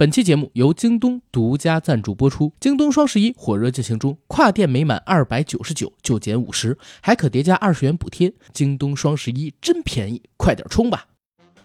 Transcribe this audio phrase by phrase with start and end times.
[0.00, 2.54] 本期节目由京东独家赞助播出。
[2.58, 8.32] 京东双十一火热进行中，跨店每满二百九十九就减五十，还可叠加二十元补贴。
[8.54, 11.08] 京东双十一真便宜，快点冲吧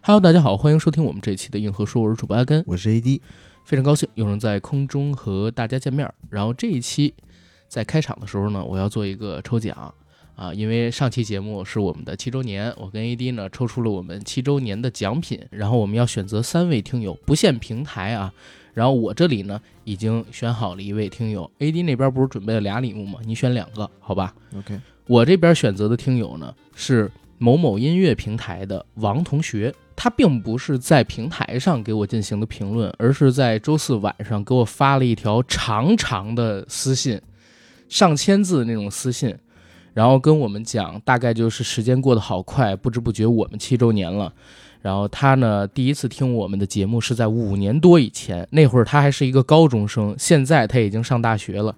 [0.01, 3.21] ！Hello，大家好，欢迎收听我们这一期的硬核说，我是主播阿甘，我是 AD，
[3.63, 6.13] 非常高兴又能在空中和大家见面。
[6.29, 7.13] 然后这一期
[7.69, 9.93] 在开场的时候呢，我要做一个抽奖。
[10.35, 18.33] 啊，因为上期节目是我们的七周年，我跟 AD 呢抽出了我们七周年的奖品，然后我们要选择三位听友，不限平台啊。
[18.73, 23.19] 然后我这里呢已经选好了一位听友，AD 那边不是准备了俩礼物吗？
[23.23, 24.77] 你选两个，好吧？OK。
[25.07, 37.21] 我这边选择的听友呢是某某音乐平台的王同学，他并不是在平台上给我进行的评论，而是在周四晚上给我发了一条长长的私信，
[37.87, 39.33] 上千字那种私信。
[39.95, 44.33] 然后跟我们讲，大概就是时间过得好快，不知不觉我们七周年了。
[44.81, 51.73] 然后他呢，第一次听我们的节目是在五年多以前，那会儿他还是一个高中生，现在他已经上大学了。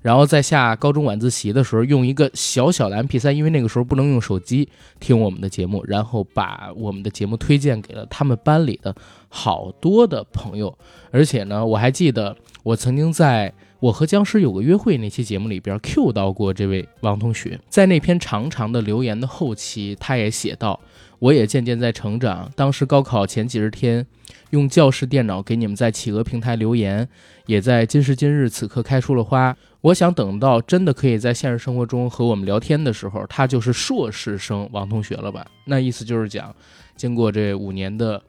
[0.00, 4.66] 然后在下高中晚自习的时候，用一个小小的 MP3，因为那个时候不能用手机
[4.98, 8.94] 听我们的节目，然后把我们的节目推荐给了他们班里的
[9.28, 10.76] 好多的朋友。
[11.10, 13.52] 而且呢，我还记得我曾经在。
[13.80, 20.80] 我和僵尸有个约会那期节目里边 Q 到过这位王同学，在那篇长长的留言的后期，他也写道
[21.20, 22.50] ：“我也渐渐在成长。
[22.56, 24.04] 当时高考前几十天，
[24.50, 27.08] 用教室电脑给你们在企鹅平台留言，
[27.46, 29.56] 也在今时今日此刻开出了花。
[29.82, 35.46] 我想等到真的可以在现实生活中和我们聊天的时候，他就是硕士生王同学了吧？
[35.66, 36.52] 那意思就是讲，
[36.96, 38.20] 经过这五年的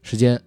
[0.00, 0.40] 时间。”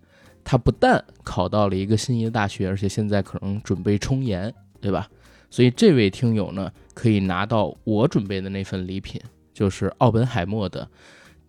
[0.50, 5.06] 他不但考到了一个心仪的大学，而且现在可能准备冲研，对吧？
[5.50, 9.20] 所以这位听友呢，可以拿到我准备的那份礼品，
[9.54, 10.88] 就是奥本海默的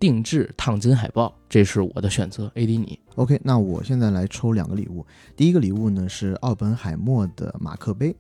[0.01, 2.51] 定制烫金海报，这是我的选择。
[2.57, 3.41] A D 你 OK？
[3.45, 8.13] 那我现在来抽两个礼物，第一个礼物呢是奥本海默的马克杯，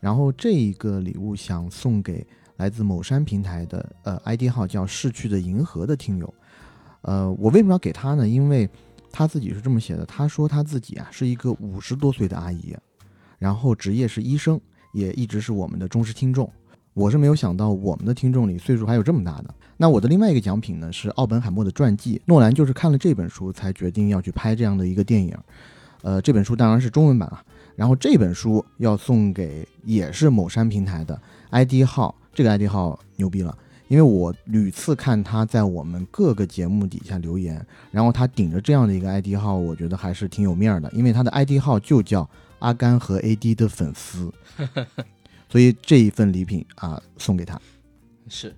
[0.00, 6.34] 然后这一个礼物想送给来自某山平台的呃 ID 号叫逝去的银河的听友，
[7.02, 8.26] 呃，我为什么要给他呢？
[8.26, 8.66] 因为
[9.12, 12.74] 他自己是这么写的，他说他自己啊是一个五十多岁的阿姨，
[13.38, 14.60] 然后职业是医生，
[14.94, 16.50] 也一直是我们的忠实听众。
[16.94, 19.54] 我是没有想到我们的听众里岁数还有这么大的。
[19.76, 25.36] 那我的另外一个奖品呢是奥本海默的传记，诺兰就是看了这本书才决定要去拍这样的一个电影。
[26.02, 27.42] 呃，这本书当然是中文版了。
[27.74, 31.18] 然后这本书要送给也是某山平台的
[31.50, 33.56] ID 号，这个 ID 号牛逼了。
[33.92, 40.90] 因为我屡次看他在我们各个节目底下留言，然后他顶着这样的一个 ID 号，我觉得还是挺有面儿的。
[40.92, 42.26] 因为他的 ID 号就叫
[42.60, 44.32] 阿甘和 AD 的粉丝，
[45.50, 47.60] 所以这一份礼品啊送给他。
[48.30, 48.56] 是。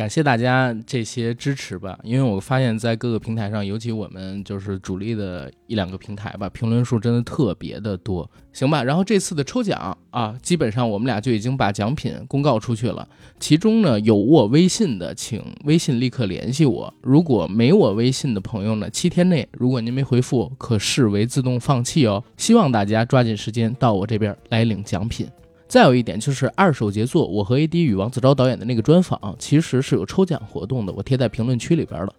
[0.00, 8.82] 感谢大家这些支持吧，因为我发现，在各个平台上，尤其我们就是主力的一两个平台吧，评论数真的特别的多，行吧？
[8.82, 13.06] 然后这次的抽奖啊，基本上我们俩就已经把奖品公告出去了。
[13.38, 22.24] 其中呢，有我微信的，请微信立刻联系我；如果没我微信的朋友呢，七天内如果您没回复，可视为自动放弃哦。
[22.38, 25.28] 希望大家抓紧时间到我这边来领奖品。
[25.70, 32.12] 再有一点就是二手杰作，我和 AD 与王子昭导演的那个专访，其实是有抽奖活动的，我贴在评论区里边了。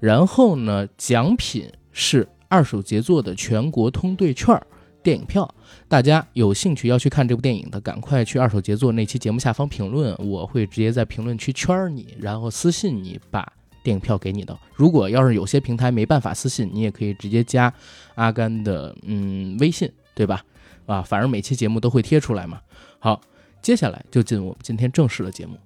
[0.00, 4.58] 然后呢，奖品是二手杰作的全国通兑券、
[5.02, 5.54] 电影票。
[5.86, 13.46] 大家有兴趣要去看这部电影的，赶快去二手杰作那期节目下方评论，我会直接在评论区圈你，然后私信你把
[13.82, 14.58] 电影票给你的。
[14.72, 17.70] 如果要是有些平台没办法私信，你也可以直接加
[18.14, 20.42] 阿甘的嗯微信，对吧？
[20.86, 22.60] 啊，反正每期节目都会贴出来嘛。
[22.98, 23.20] 好，
[23.62, 25.56] 接下来就进我们今天正式的节目。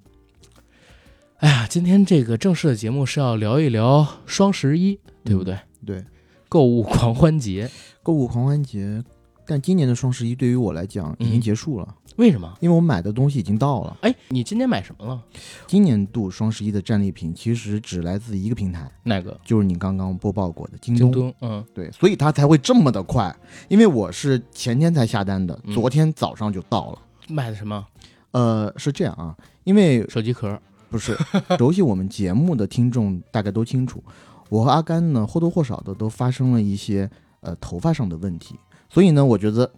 [1.38, 5.58] 哎呀，今天这个正式的节目是要聊一聊双十一，对不对？
[5.86, 6.04] 对，
[6.48, 7.70] 购物狂欢节，
[8.02, 9.04] 购物狂欢节。
[9.48, 11.94] 但今年的双十一对于我来讲已经结束了。
[12.16, 12.52] 为什么？
[12.60, 13.96] 因为我买的东西已经到了。
[14.02, 15.18] 哎，你今年买什么了？
[15.66, 19.40] 今年度双十一的战利品其实只来自一个平台，哪个？
[19.42, 21.32] 就是你刚刚播报过的京东。
[21.40, 23.34] 嗯，对，所以它才会这么的快。
[23.68, 26.98] 因为我是前天才下单的，昨天早上就到了。
[27.28, 27.86] 买的什么？
[28.32, 29.34] 呃，是这样啊，
[29.64, 30.60] 因为手机壳
[30.90, 31.16] 不是
[31.56, 34.04] 熟悉我们节目的听众大概都清楚，
[34.50, 37.08] 我和阿甘呢或多或少的都发生了一些
[37.40, 38.56] 呃头发上的问题，
[38.88, 39.70] 所以呢，我觉得。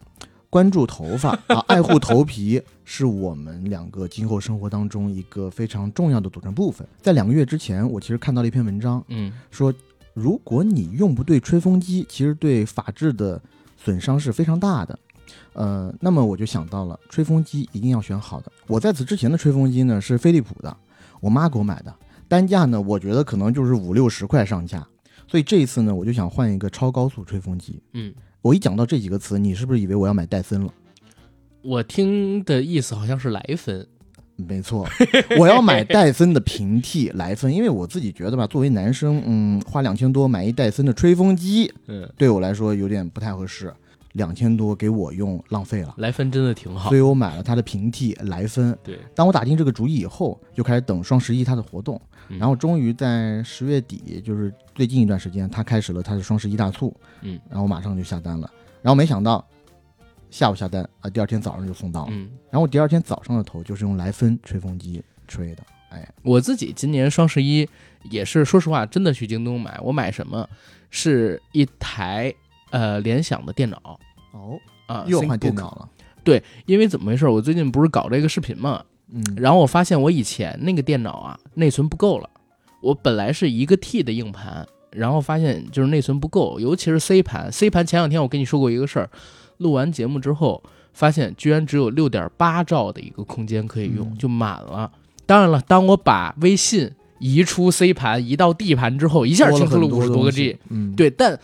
[0.52, 6.84] 关注头发啊，爱护头皮是我们两个今后生活当中一个非常重要的组成部分。
[7.00, 9.72] 在两个月之前，我其实看到了一篇文章，嗯，说
[10.12, 13.40] 如果你用不对吹风机，其实对发质的
[13.76, 14.98] 损伤是非常大的。
[15.52, 18.50] 呃，那么我就想到了，吹风机一定要选好的。
[18.66, 20.76] 我在此之前的吹风机呢是飞利浦的，
[21.20, 21.94] 我妈给我买的，
[22.26, 24.84] 单价呢我觉得可能就是五六十块上下。
[25.28, 27.80] 所以这一次呢，我就想换一个超高速吹风机。
[27.92, 28.12] 嗯。
[28.42, 30.72] 我一讲到这几个词，你是不是以为我要买戴森了？
[31.62, 33.86] 我听的意思好像是莱芬，
[34.36, 34.88] 没错，
[35.38, 43.70] 我要买戴森的平替莱芬，因为我自己觉得吧，作为男生，嗯，花两千多买一戴森的吹风机，嗯，对我来说有点不太合适，
[44.12, 45.94] 两千多给我用浪费了。
[45.98, 46.88] 莱芬真的挺好。
[46.88, 48.76] 所以，我买了它的平替莱芬。
[48.82, 52.38] 对，当我打定这个主意以后，就开始等双十一它的活动，嗯。
[52.38, 58.50] 然后终于在十月底，就是最近一段时间，它开始了它的双十一大促，嗯，然后我马上就下单了，
[58.82, 59.46] 然后没想到
[60.30, 67.68] 下午下单啊，第二天早上就送到了，嗯，然后我第二天早上的头就是用莱芬吹风机吹的，哎，我自己今年双十一
[68.10, 70.48] 也是，说实话，真的去京东买，我买什么
[70.88, 72.32] 是一台
[72.70, 73.98] 呃联想的电脑
[74.32, 75.88] 哦，啊，又换电脑了，
[76.24, 77.28] 对因为怎么回事？
[77.28, 78.82] 我最近不是搞这个视频嘛，
[79.12, 82.28] 嗯，然后我发现我以前那个电脑啊，内存不够了。
[82.82, 87.52] 我本来是一个 T 的硬盘，然后发现就是内存不够，尤其是 C 盘。
[87.52, 89.10] C 盘前两天我跟你说过一个事儿，
[89.58, 90.62] 录完节目之后，
[90.94, 94.90] 发现居然只有六点八兆的一个空间可以用，嗯就满了。
[95.26, 101.38] 当然了，当我把微信移出 C 盘，移到 D 盘之后，一下清出了很五十多个 G。，嗯，，对，但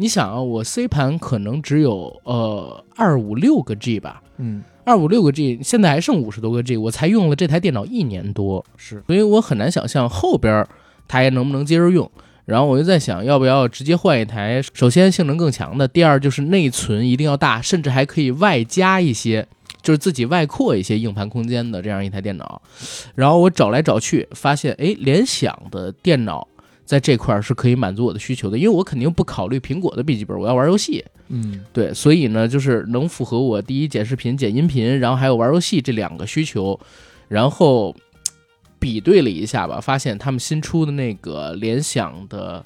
[0.00, 10.64] 你想啊，我 C 盘可能只有呃二五六个 G 吧，嗯，二五六个 G，现在还剩五十多个 G，我才用了这台电脑一年多，是，所以我很难想象后边
[11.08, 12.08] 它还能不能接着用。
[12.44, 14.62] 然后我就在想，要不要直接换一台？
[14.72, 19.46] 首先性能更强的，第二就是内存一定要大，甚至还可以外加一些，
[19.82, 22.62] 就是自己外扩一些硬盘空间的这样一台电脑。
[23.14, 26.47] 然后我找来找去，发现哎，联想的电脑
[26.88, 31.04] 在这块儿是可以满足我的需求的，因为我肯定不考虑苹果的笔记本，我要玩游戏。
[31.28, 36.80] 嗯，对，所以呢，就是能符合我第一剪视频、剪音频，然后还有玩游戏这两个需求，
[37.28, 37.94] 然后
[38.78, 42.64] 比对了一下吧，发现他们新出的那个联想的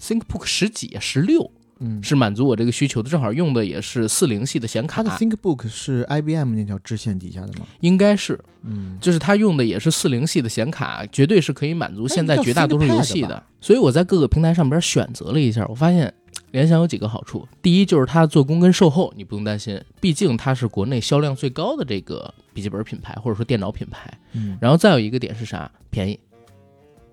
[0.00, 1.48] ThinkBook 十几、十六
[1.80, 7.66] 嗯，是满足我这个需求的，正好用的也是四零系的显卡它的，ThinkBook 是 IBM 那条支线底下的吗？
[7.80, 13.42] 应该是，嗯，就是它用的也是四零系的显卡，绝对是可以满足现在绝大多数游戏的。
[13.60, 16.12] 所以我在各个平台上边选择了一下，我发现
[16.50, 17.48] 联想有几个好处。
[17.62, 24.12] 第一就是它做工跟售后你不用担心，毕竟它是国内销量最高的这个笔记本品牌或者说电脑品牌。
[24.32, 25.70] 嗯然后再有一个点是啥？
[25.88, 26.20] 便宜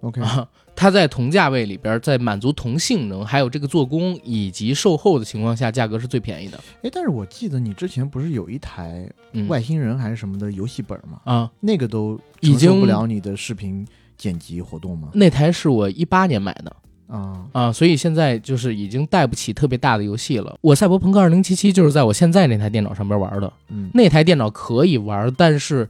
[0.01, 0.47] ，OK，啊！
[0.77, 6.57] 它在同价位里边，在满足同性能、还有这个做工以及售后的情况下，价格是最便宜的。
[6.83, 11.19] 哎，但是我记得你之前不是有一台嗯，外星人还是什么的游戏本吗？
[11.25, 13.83] 啊，那个都已经不了你的视频
[14.15, 15.09] 剪辑活动吗？
[15.15, 16.74] 那台是我一八年买的。
[17.07, 20.57] 啊，啊，所以现在就是已经带不起特别大的游戏了。
[20.59, 25.88] 我赛博朋克二零七七就是在我现在那台电脑上边玩的，嗯，那台电脑可以玩，但是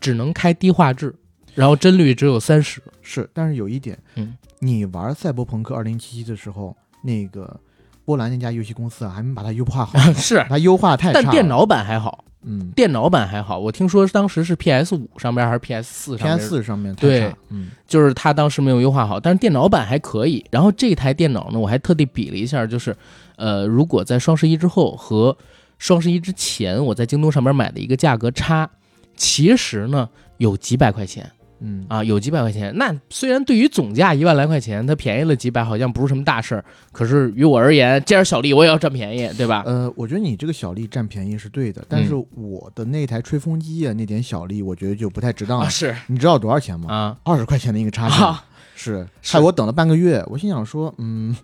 [0.00, 1.14] 只能开低画质，
[1.56, 2.80] 然后帧率只有三十。
[3.02, 7.58] 是，但是有一点，嗯，你玩《赛博朋克2077》的时候，那个
[8.04, 11.20] 波兰那家游戏公司啊，还没把它优化好， 是，它优化太差。
[11.20, 13.58] 但电脑版还好，嗯电脑版还好。
[13.58, 20.44] 我听说当时是 PS 五上边还是 PS 四上边，PS 四上面太对差，嗯就是它当时没有优化好，但是电脑版还可以。
[20.50, 22.96] 然后这台电脑呢，我还特地比了一下，就是，
[23.36, 25.36] 呃，如果在双十一之后和
[25.78, 28.68] 双十一之前，我在京东上边买的一个价格差，
[29.16, 31.30] 其实呢有几百块钱
[31.60, 32.72] 嗯啊，有几百块钱。
[32.76, 39.62] 那虽然对于总价一万来块钱，它便宜了几百，好像不是什么大事儿，可是于我而言，这点小利我也要占便宜，对吧？
[39.66, 45.64] 呃，我觉得你这个小利占便宜是对的，但是嗯我的那台吹风机啊，那点小利，我觉得就不太值当了。
[45.64, 46.92] 啊，是你知道多少钱吗？
[46.92, 50.22] 啊二十块钱的一个插件，啊，是是害我等了半个月。
[50.26, 51.34] 我心想说，嗯，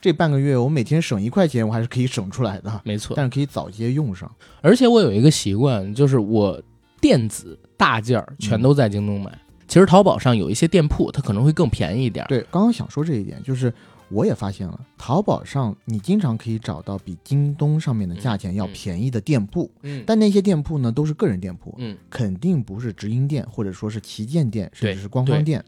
[0.00, 3.14] 这半个月我每天省一块钱，我还是可以省出来的，没错。
[3.16, 4.30] 但是可以早些用上。
[4.60, 6.60] 而且我有一个习惯，就是我
[7.00, 9.32] 电子大件儿全都在京东买。
[9.72, 12.26] 其实淘宝上有一些店铺，它可能会更便宜一点。
[12.28, 13.72] 对，刚刚想说这一点，就是
[14.10, 25.64] 我也发现了，淘宝上你经常可以找到比京东上面的价钱要便宜的店铺，嗯但那些店铺呢都是个人店铺，嗯，肯定不是直营店或者说是旗舰店，甚至是官方店。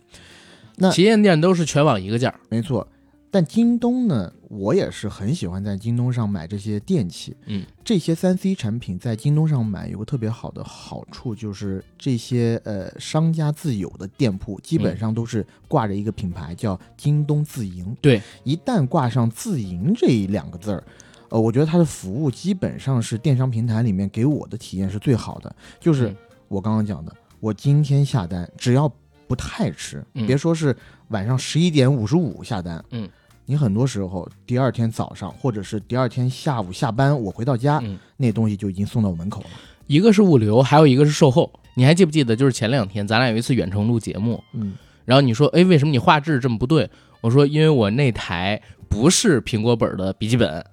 [0.77, 2.39] 那旗舰店都是全网一个价儿。
[2.51, 2.87] 没错，
[3.35, 7.37] 但京东呢，我也是很喜欢在京东上买这些电器。
[7.47, 17.97] 嗯，这些三 C 产品在京东上买有个特别好的好处，就是这些呃商家自有的店铺基本上都是挂着一个品牌叫京东自营。
[18.01, 20.85] 对，一旦挂上自营这两个字儿。
[21.31, 28.89] 呃，我觉得它的服务基本上是电商平台里面给我的体验是最好的，就是嗯我刚刚讲的，我今天下单，只要
[29.27, 30.77] 不太迟，嗯别说是
[31.09, 33.09] 晚上十一点五十五下单，嗯，
[33.47, 39.47] 你很多时候第二天早上或者是第二天下午下班，我回到家，嗯，那东西就已经送到我门口了。
[39.87, 41.53] 一个是物流，还有一个是售后。
[41.77, 44.75] 你还记不记得，就是前两天咱俩有一次远程录节目，嗯
[45.05, 46.89] 然后你说，哎，为什么你画质这么不对？
[47.21, 50.65] 我说，因为我那台不是苹果本的笔记本，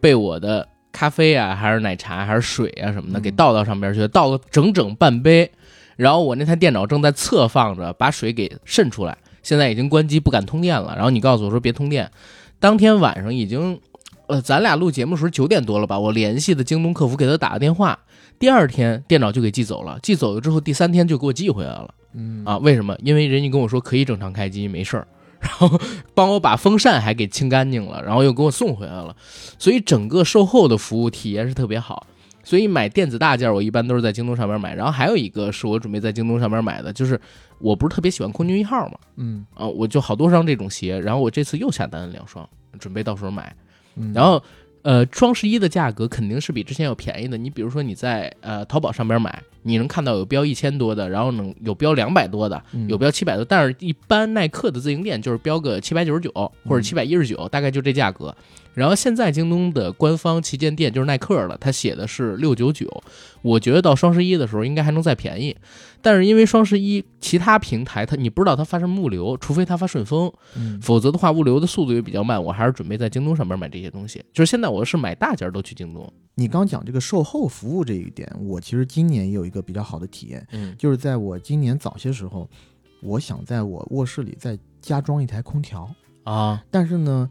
[0.00, 5.48] 被我的咖啡啊，还是奶茶，还是水啊什么的，嗯给倒到上边去，倒了整整半杯。
[5.94, 10.92] 然后我那台电脑正在侧放着，把水给渗出来，现在已经关机，不敢通电了。
[10.96, 12.10] 然后你告诉我说别通电，
[12.58, 13.78] 当天晚上已经，
[14.26, 15.96] 呃，咱俩录节目的时候九点多了吧？
[15.96, 17.96] 我联系的京东客服给他打个电话，
[18.40, 21.94] 第二天电脑就给寄走了，寄走了之后第三天就给我寄回来了。
[22.14, 22.96] 嗯啊，为什么？
[23.04, 25.06] 因为人家跟我说可以正常开机，没事儿，
[25.38, 25.80] 然后
[26.12, 29.14] 帮我把风扇还给清干净了，然后又给我送回来了，
[29.60, 32.04] 所以整个售后的服务体验是特别好。
[32.46, 34.72] 所以买电子大件，我一般都是在京东上面买。
[34.72, 37.20] 然后还有一个是我准备在京东上面买的，就是
[37.58, 42.48] 我不是特别喜欢空军一号嘛，嗯啊，我就好多双这种鞋，然后我这次又下单了两双，
[42.78, 43.52] 准备到时候买。
[43.96, 44.40] 嗯，然后，
[44.82, 47.36] 呃，双十一的价格肯定是比之前要便宜的。
[47.36, 56.30] 你比如说你在呃淘宝上边买，你能看到有标一千多的，然后能有标两百多的，嗯有标七百多，但是一般耐克的自营店就是标个七百九十九
[56.64, 58.32] 或者七百一十九，大概就这价格。
[58.76, 62.86] 然后现在京东的官方旗舰店就是耐克了，它写的是六九九，
[63.40, 65.56] 我觉得到双十一的时候应该还能再便宜。
[66.02, 70.78] 但是因为双十一其他平台它你不知道它发什么物流，除非它发顺丰，嗯。
[70.82, 74.22] 否则的话物流的速度也比较慢，我还是准备在京东上面买这些东西。
[74.30, 80.76] 就是现在我是买大件儿都去京东，你刚讲这个售后服务这一点，我其实今年也有一个比较好的体验，嗯。
[80.76, 82.46] 就是在我今年早些时候，
[83.00, 85.90] 我想在我卧室里再加装一台空调，
[86.24, 87.28] 啊，但是呢，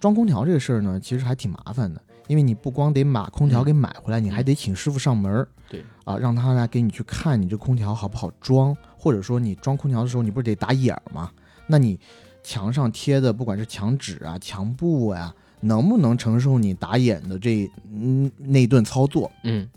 [0.00, 11.30] 装空调这个事儿呢，其实还挺麻烦的，因为你不光得把空调给买回来，你还得请师傅上门儿，对啊，让他来给你去看你这空调好不好装，或者说你装空调的时候，你不是得打眼儿吗？
[11.66, 11.98] 那你
[12.42, 19.30] 墙上贴的不管是墙纸啊、墙布啊、能不能承受你打眼的这嗯那一顿操作？
[19.44, 19.68] 嗯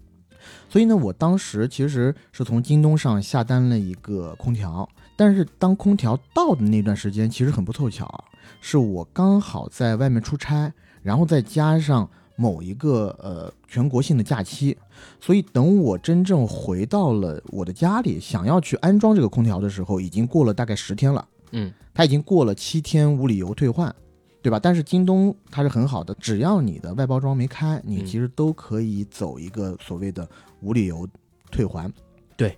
[0.70, 8.24] 所以呢，我当时其实是从京东上下单了一个空调，但是当空调到的那段时间，其实很不凑巧，
[8.60, 14.78] 是我刚好在外面出差，然后再加上某一个呃全国性的假期，
[15.20, 21.28] 所以等我真正回到了我的家里，想要去安装这个空调的时候，已经过了大概十天了。
[21.52, 23.94] 嗯它已经过了七天无理由退换，
[24.42, 24.58] 对吧？
[24.58, 30.28] 但是京东它是很好的，只要你的外包装没开，你嗯其实都可以走一个所谓的
[30.62, 31.06] 无理由
[31.52, 31.92] 退还。
[32.38, 32.58] 对。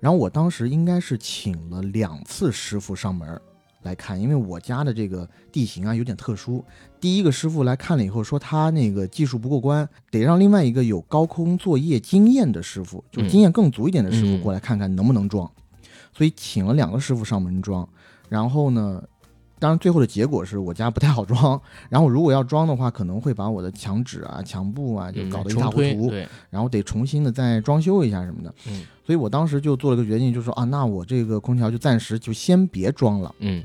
[0.00, 3.28] 然后我当时应该是请了两次师傅上门
[3.82, 6.64] 来看，因为我家的这个地形啊有点特殊。
[7.00, 15.50] 第一个师傅来看了以后说他那个技术不过关，得让另外一个有高空作业经验的师傅，就嗯经验更足一点的师傅嗯过来看看能不能装。
[16.12, 17.88] 所以请了两个师傅上门装。
[18.28, 19.02] 然后呢，
[19.58, 28.54] 当然最后的结果是我家不太好装， 然后如果要装的话，可能会把我的墙纸啊、墙布啊就嗯，搞得一塌糊涂，推对，然后得重新的再装修一下什么的。
[28.68, 33.34] 嗯所以我当时就做了个决定，就说啊，那我这个空调就暂时就先别装了。
[33.38, 33.64] 嗯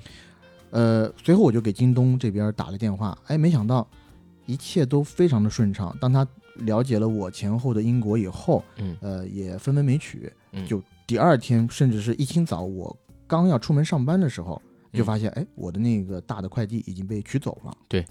[0.71, 3.85] 呃，随后我就给京东这边打了电话，哎，没想到
[4.45, 5.93] 一切都非常的顺畅。
[5.99, 6.25] 当他
[6.59, 10.31] 了解了我前后的因果以后，嗯呃，也分文没取。
[10.53, 12.95] 嗯就第二天，甚至是一清早，我
[13.27, 14.61] 刚要出门上班的时候，
[14.93, 18.05] 就嗯发现，哎，我的那个大的快递已经被取走了，对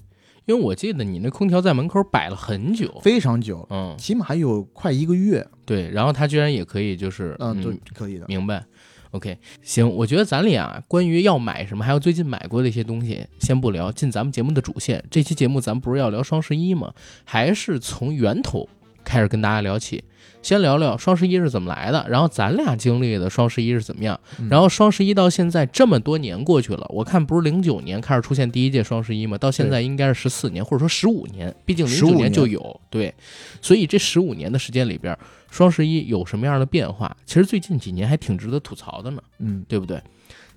[0.45, 5.47] 因为我记得你那空调在门口摆了很久，非常久，嗯起码有快一个月。
[5.65, 8.25] 对，然后他居然也可以就是嗯，嗯对，可以的。
[8.27, 8.65] 明白。
[9.11, 15.01] OK，行，我觉得咱俩关于要买什么，还有最近买过的一些东西，先不聊，进咱们节目的主线。
[15.11, 16.91] 这期节目咱不是要聊双十一吗？
[17.23, 18.67] 还是从源头
[19.03, 20.03] 开始跟大家聊起。
[20.41, 24.19] 先聊聊双十一是怎么来的，然后咱俩经历的双十一是怎么样。
[24.39, 29.37] 嗯然后双十一到现在这么多年过去了，我看不是零九年开始出现第一届双十一嘛？
[29.37, 32.81] 到现在应该是十四年，或者说十五年，毕竟零九年就年有。
[32.89, 33.13] 对，
[33.61, 35.17] 所以这十五年的时间里边，
[35.49, 37.15] 双十一有什么样的变化？
[37.25, 40.01] 其实最近几年还挺值得吐槽的呢，嗯对不对？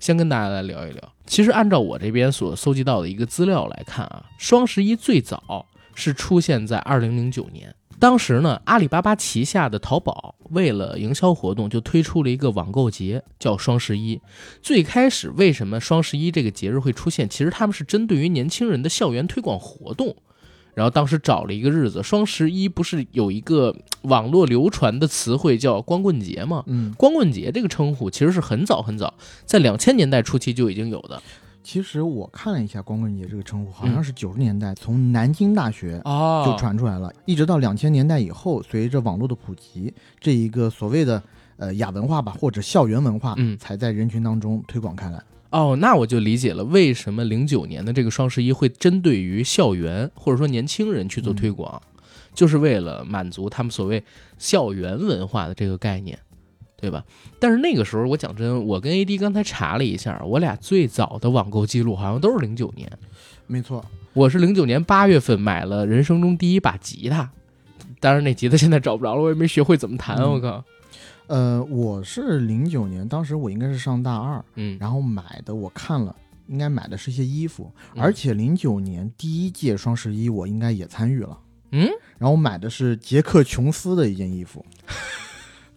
[0.01, 1.01] 先跟大家来聊一聊。
[1.25, 7.73] 其实按照我这边所搜集到的一个资料来看啊，双十一最早是出现在二零零九年。
[7.99, 14.21] 当时呢，阿里巴巴旗下的淘宝为了营销活动，就推出了一个网购节，叫双十一。
[14.61, 17.27] 最开始为什么双十一这个节日会出现？
[17.27, 20.15] 其实他们是针对于年轻人的校园推广活动。
[20.75, 26.63] 然后当时找了一个日子，双十一不是有一个网络流传的词汇叫光棍节吗？
[26.67, 31.19] 嗯，光棍节这个称呼其实是很早很早，在两千年代初期就已经有的
[31.67, 33.91] 其实我看了一下光棍节这个称呼，好嗯。
[33.91, 36.45] 像是九十年代从南京大学哦。
[36.45, 41.21] 就传出来了，一直到两千年代以后，随着网络的普及，这一个所谓的
[41.57, 43.57] 呃亚文化吧，或者校园文化，嗯。
[43.57, 45.21] 才在人群当中推广开来。
[45.49, 51.81] 哦，那我就理解了，为什么零九年的这个双十一会针对于校园或者说年轻人去做推广，
[52.33, 54.01] 就是为了满足他们所谓
[54.37, 56.17] 校园文化的这个概念，
[56.79, 57.03] 对吧？
[57.39, 62.87] 但是那个时候，我讲真，我跟 AD 刚才查了一下，我俩最早的网购记录好像都是零九年。
[63.47, 67.29] 没错，我是零九年八月份买了人生中第一把吉他，
[67.99, 70.17] 当然那吉他现在找不着了，我也没学会怎么弹。
[70.17, 70.63] 嗯我靠，
[71.27, 76.15] 呃，我是零九年，当时我应该是上大二，嗯，然后买的，我看了，
[76.47, 81.39] 应该买的是一些衣服，嗯而且零九年第一届双十一我应该也参与了，
[81.71, 84.63] 嗯，然后我买的是杰克琼斯的一件衣服。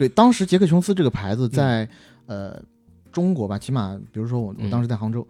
[0.01, 1.87] 对，当时杰克琼斯这个牌子在、
[2.25, 2.59] 呃
[3.13, 5.27] 中国吧，起码比如说我我嗯当时在杭州，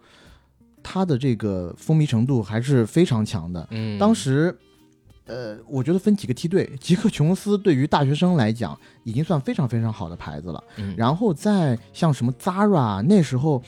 [0.81, 3.67] 它的这个风靡程度还是非常强的。
[3.71, 4.55] 嗯，当时，
[5.25, 10.63] 呃，我觉得分几个梯队，杰克琼斯对于大学生来讲已经算非常非常好的牌子了。
[10.77, 13.61] 嗯，然后再像什么 Zara，那时候，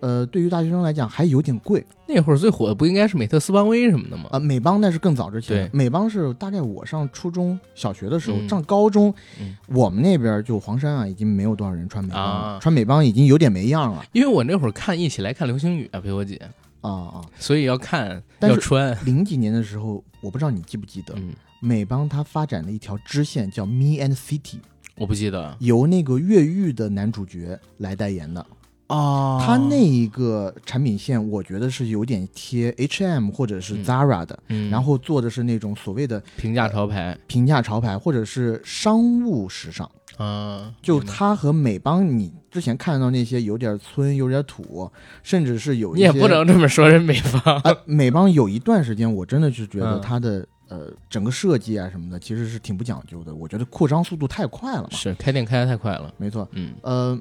[0.00, 1.84] 呃，对于大学生来讲还有点贵。
[2.06, 4.26] 那会儿最火的不应该是美特斯邦威什么的吗？
[4.30, 5.68] 啊、美邦那是更早之前。
[5.68, 8.48] 对，美邦是大概我上初中小学的时候，嗯。
[8.48, 9.56] 上高中，嗯。
[9.68, 12.58] 我们那边就黄山啊，已经没有多少人穿美邦了，啊。
[12.60, 14.04] 穿美邦已经有点没样了。
[14.12, 16.40] 因为我那会儿看一起来看流星雨啊，陪我姐，
[16.80, 17.20] 啊啊！
[17.38, 24.60] 所以要看要穿，零几年的时候，我不知道你记不记得，嗯，美邦它发展了一条支线叫 Me and City，
[24.96, 25.56] 我不记得。
[25.58, 28.46] 由那个越狱的男主角来代言的。
[28.88, 29.42] 哦。
[29.44, 33.84] 它那一个产品线，我觉得是有点贴 H&M 或者是嗯。
[33.84, 37.16] Zara 的，嗯，然后做的是那种所谓的平价潮牌。
[37.26, 39.88] 平价潮牌或者是商务时尚。
[40.16, 44.90] 啊，就它和美邦，你之前看到那些有点村、有点土，
[45.22, 50.00] 甚至是有一些你也不能这么说人美邦，啊， 美邦有一段时间，我真的是觉得嗯。
[50.00, 53.32] 它的、呃整个设计啊什么的，其实是挺不讲究的。
[53.32, 54.88] 我觉得扩张速度太快了嘛。
[54.90, 56.74] 是开店开的太快了，没错，嗯。
[56.82, 57.16] 呃，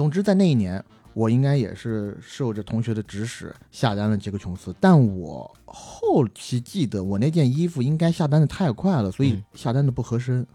[0.00, 9.44] 总之在那一年，我应该也是受着同学的指使下单了杰克琼斯，但我后期记得我那件衣服应该下单的太快了，所以嗯。
[9.52, 10.46] 下单的不合身，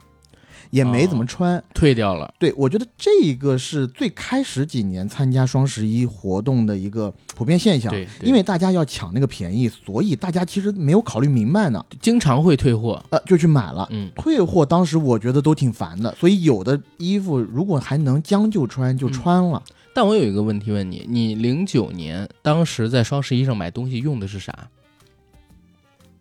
[0.70, 1.64] 也没怎么穿。
[1.74, 7.92] 退掉了，对我觉得这一个是最开始几年参加双十一活动的一个普遍现象。
[7.92, 13.88] 对，因为大家要抢那个便宜，所以大家其实没有考虑明白呢，经常会退货，呃，就去买了。
[13.92, 19.62] 嗯退货当时我觉得都挺烦的，所以有的衣服如果还能将就穿就穿了。
[19.94, 24.68] 但我有一个问题问你，你零九年当时在双十一上买东西用的是啥？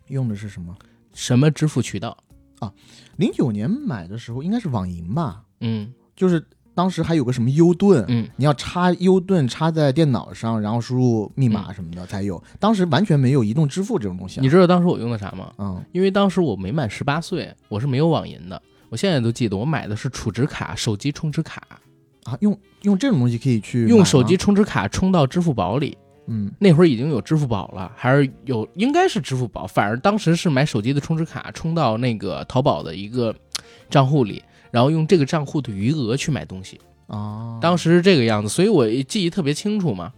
[0.07, 0.75] 用的是什么？
[1.13, 2.15] 什么支付渠道？
[3.17, 12.41] 零九年买的时候应该是网银吧，嗯就是当时还有个什么优盾，嗯，你要插优盾插在电脑上，然后输入密码什么的才有。
[12.59, 14.43] 当时完全没有移动支付这种东西、啊。
[14.43, 15.53] 你知道当时我用的啥吗？
[15.57, 18.61] 嗯因为当时我没满十八岁，我是没有网银的。
[18.89, 21.61] 我现在都记得，我买的是储值卡、手机充值卡，
[22.23, 25.97] 啊，用用这种东西可以去用手机，充值卡充到支付宝里。
[26.27, 33.35] 嗯那会儿已经有支付宝了，还是有应该是支付宝，反正当时是买手机的充值卡充到那个淘宝的一个
[33.89, 36.79] 账户里，然后用这个账户的余额去买东西。
[37.07, 40.11] 哦，当时是这个样子，所以我记忆特别清楚嘛，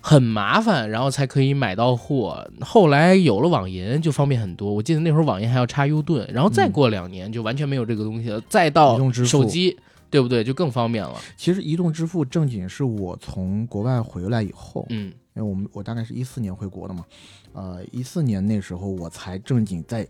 [0.00, 2.48] 很麻烦，然后才可以买到货。
[2.60, 9.76] 后来有了网银就方便很多，我记得那会儿网银还要插 U 盾，然后再过两年就完全没有这个东西了，再到手机，
[10.10, 10.44] 对不对？
[10.44, 11.16] 就更方便了。
[11.36, 17.04] 其实移动支付正经是我从国外回来以后，嗯因为我们我大概是一四年回国的嘛，
[17.52, 20.06] 呃，一四年那时候我才正经在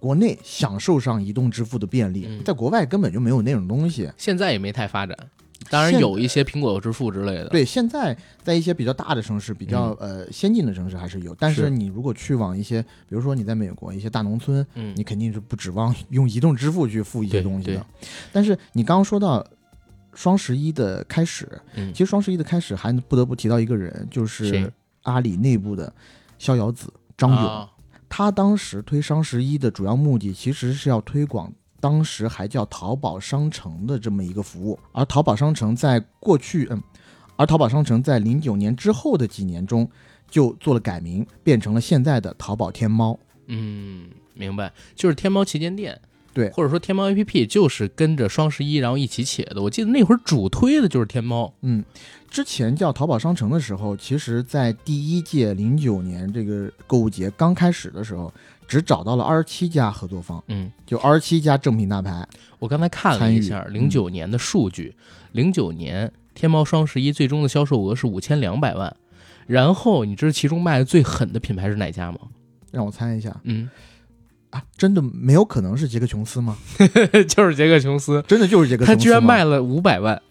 [0.00, 4.10] 国内享受上移动支付的便利，嗯在国外根本就没有那种东西。
[4.16, 5.16] 现在也没太发展，
[5.70, 17.86] 当然现有一些苹果支付之类的。，对，现在在一些比较大的城市、比较、呃先进的城市还是有，但嗯是是你如果去往一些，比如说你在美国一些大农村，嗯你肯定是不指望用移动支付去付一些东西的。
[18.30, 19.46] 但是你刚刚说到
[20.14, 24.72] 双十一的开始，嗯其实双十一的开始还不得不提到一个人，就是
[25.02, 25.92] 阿里内部的
[26.38, 27.38] 逍遥子张勇。
[27.38, 27.70] 啊
[28.06, 36.80] 他当时推双十一的主要目的其实是要推广当时还叫淘宝商城的这么一个服务，而淘宝商城在过去，嗯，
[37.34, 39.90] 而淘宝商城在零九年之后的几年中
[40.30, 43.18] 就做了改名，变成了现在的淘宝天猫。
[43.48, 46.00] 嗯，明白，就是天猫旗舰店。
[46.34, 49.62] 对或者说天猫 APP 就是跟着双十一然后一起起的。
[49.62, 51.50] 我记得那会儿主推的就是天猫。
[51.62, 51.82] 嗯，
[52.28, 58.30] 之前叫淘宝商城的时候，其实在第一届零九年这个购物节刚开始的时候，
[58.66, 62.26] 只找到了二十七家合作方，嗯，就二十七家正品大牌。
[62.58, 64.94] 我刚才看了一下零九年的数据，
[65.32, 68.94] 零九、年天猫双十一最终的销售额是五千两百万。
[69.46, 72.18] 然后你知道其中卖的最狠的品牌是哪家吗？
[72.72, 73.70] 让我猜一下嗯，
[74.54, 76.56] 啊，真的没有可能是杰克琼斯吗？
[77.26, 78.96] 就是杰克琼斯，真的就是杰克琼斯？
[78.96, 80.22] 他居然卖了五百万，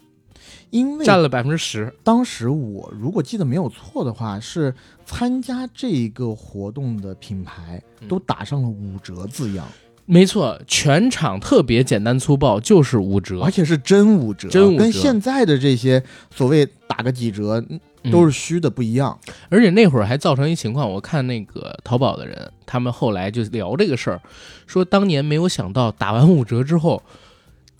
[0.69, 1.93] 因为占了百分之十。
[2.05, 4.73] 当时我如果记得没有错的话，是
[5.05, 9.67] 参加这个活动的品牌嗯都打上了五折字样，
[10.05, 13.51] 没错，全场特别简单粗暴，就是五折而。
[13.51, 16.01] 且是真五折，真五折跟现在的这些
[16.33, 17.77] 所谓打个几折，嗯
[18.11, 19.17] 都是虚的，不一样。
[19.49, 24.21] 而且那会儿还造成一情况，我看那个淘宝的人，他们后来就聊这个事儿，
[24.67, 27.03] 说当年没有想到打完五折之后，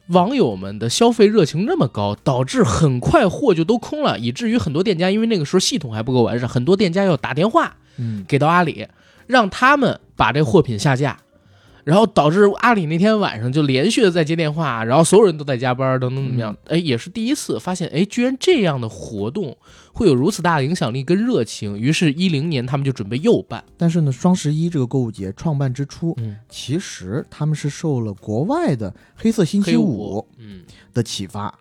[0.08, 8.88] 网友们的消费热情那么高，导致很快货就都空了，以至于很多店家因为那个时候系统还不够完善，很多店家要打电话嗯，给到阿里，
[9.28, 11.18] 让他们把这货品下架。
[11.84, 16.56] 然后导致阿里那天晚上就连续的在接电话，然后所有人都在加班，等等怎么样？
[16.66, 19.56] 哎，也是第一次发现，哎，居然这样的活动
[19.92, 21.78] 会有如此大的影响力跟热情。
[21.78, 23.64] 于是，一零年他们就准备又办。
[23.78, 31.54] 但是呢，双十一这个购物节创办之初，嗯，其实他们是受了国外的黑色星期五嗯的启发，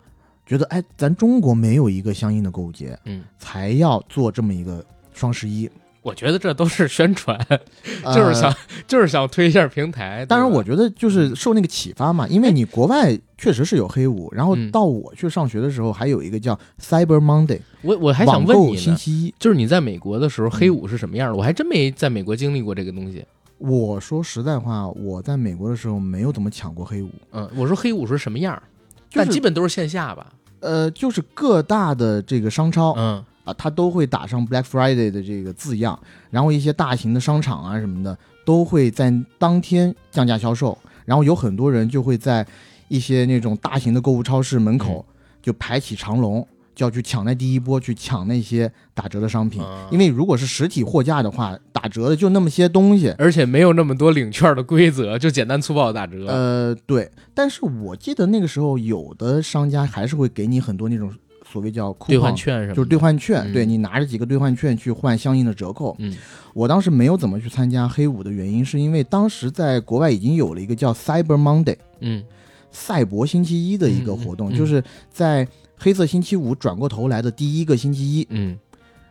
[0.47, 5.69] 觉得哎，咱中国没有一个相应的购物节，嗯，才要做这么一个双十一，
[6.03, 7.39] 我觉得这都是宣传，
[8.03, 8.53] 呃就是想、
[8.89, 10.27] 就是想推一下平台。
[10.27, 19.35] 当然，我觉得就是受那个启发嘛，因为你国外确实是有黑五，然后嗯到我去上学的时候，还有一个叫 Cyber Monday，我我还想问你呢，星期一。
[19.39, 21.37] 就是你在美国的时候，黑五是什么样的？
[21.37, 23.25] 我还真没在美国经历过这个东西。
[23.59, 28.61] 我说实在话，我在美国的时候没有怎么抢过黑五，嗯，我说黑五是什么样？
[29.09, 30.33] 就是但基本都是线下吧。
[30.59, 35.99] 呃，就是各大的这个商超，嗯啊，它都会打上 Black Friday 的这个字样，
[36.31, 42.47] 然后一些大型的商场啊什么的都会在当天降价销售，然后有很多人就会在
[42.89, 45.05] 一些那种大型的购物超市门口
[45.41, 49.63] 就排起长龙，就要去抢那第一波，去抢那些打折的商品。
[49.63, 53.13] 嗯因为如果是实体货架的话，打折的就那么些东西。
[53.19, 56.27] 而且没有那么多领券的规则，就简单粗暴的打折。
[56.27, 61.13] 呃，对，但是我记得那个时候有的商家还是会给你很多那种
[61.53, 65.95] 所谓叫兑换券什么，就是兑换券，嗯对你拿着几个兑换券去换相应的折扣。
[65.99, 66.17] 嗯
[66.55, 72.25] 我当时没有怎么去参加黑五的原因，是因为当时在国外已经有了一个叫 Cyber Monday 嗯
[72.71, 78.59] 赛博星期一的一个活动，就是在黑色星期五转过头来的第一个星期一，嗯，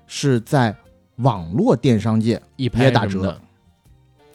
[0.08, 0.76] 是在
[1.18, 3.40] 网络电商界一拍也打折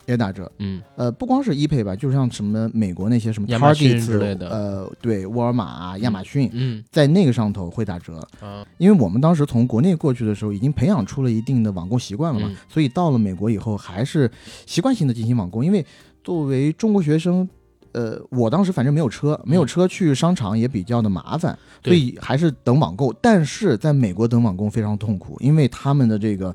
[0.07, 0.51] 也打折。
[0.59, 8.19] 嗯呃，不光是 ePay 吧，就像什么美国那些什么 Target 之类的呃，对，沃尔玛啊、亚马逊，嗯在那个上头会打折。
[8.41, 14.31] 啊因为我们当时从国内过去的时候，已经培养出了一定的网购习惯了嘛，嗯所以到了美国以后，还是
[14.65, 15.63] 习惯性的进行网购。
[15.63, 15.85] 因为
[16.23, 17.49] 作为中国学生，
[17.93, 23.13] 呃，我当时反正没有车，没有车去商场也比较的麻烦，所以还是等网购。
[23.23, 26.55] 但是在美国等网购非常痛苦，因为他们的这个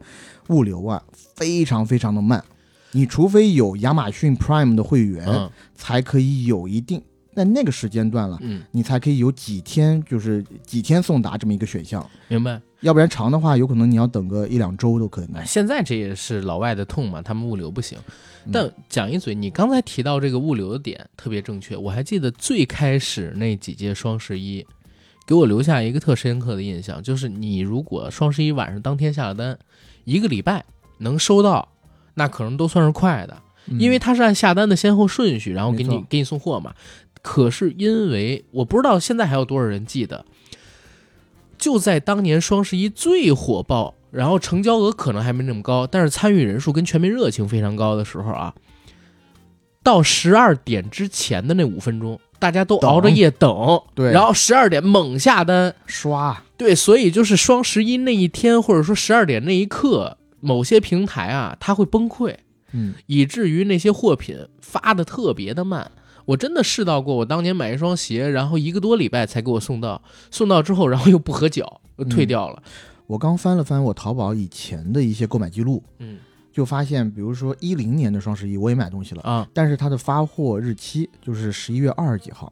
[0.50, 1.02] 物流啊
[1.36, 2.44] 非常非常的慢，
[2.91, 7.01] 你除非有亚马逊 Prime 的会员，嗯才可以有一定。
[7.34, 12.06] 在那个时间段了，嗯，你才可以有几天，就是几天送达这么一个选项。
[12.27, 12.62] 明白。
[12.82, 15.45] 要不然长的话，有可能你要等个一两周都可能哎。
[15.45, 17.97] 现在这也是老外的痛嘛，他们物流不行。
[18.45, 21.77] 嗯但讲一嘴，你刚才提到这个物流的点特别正确。
[21.77, 24.65] 我还记得最开始那几届双十一，
[25.25, 29.58] 给我留下一个特深刻的印象，就是你如果双十一晚上当天下了单，
[30.04, 30.65] 一个礼拜
[30.97, 31.65] 能收到，
[32.15, 33.80] 那可能都算是快的，嗯。
[33.80, 36.74] 因为它是按下单的先后顺序，然后给你给你送货嘛。
[37.21, 40.26] 可是因为我不知道现在还有多少人记得，
[41.58, 48.56] 就在当年双十一最火爆，然后成交额可能还没那么高，但是参与人数跟全民热情非常高的时候啊，
[49.84, 62.36] 到十二点之前的那五分钟，大家都熬着夜等，对然后十二点猛下单，刷，对，所以就是双十一那一天，或者说十二点那一刻，某些平台啊，它会崩溃，
[62.73, 65.89] 嗯，以至于那些货品发的特别的慢。
[66.25, 72.62] 我真的试到过，我当年买一双鞋，然后一个多礼拜才给我送到，送到之后，然后又不合脚，又退掉了。
[73.08, 76.17] 我刚翻了翻我淘宝以前的一些购买记录，嗯。
[76.54, 79.47] 就发现，比如说一零年的双十一我也买东西了，啊。
[79.54, 82.51] 但是它的发货日期就是十一月二十几号，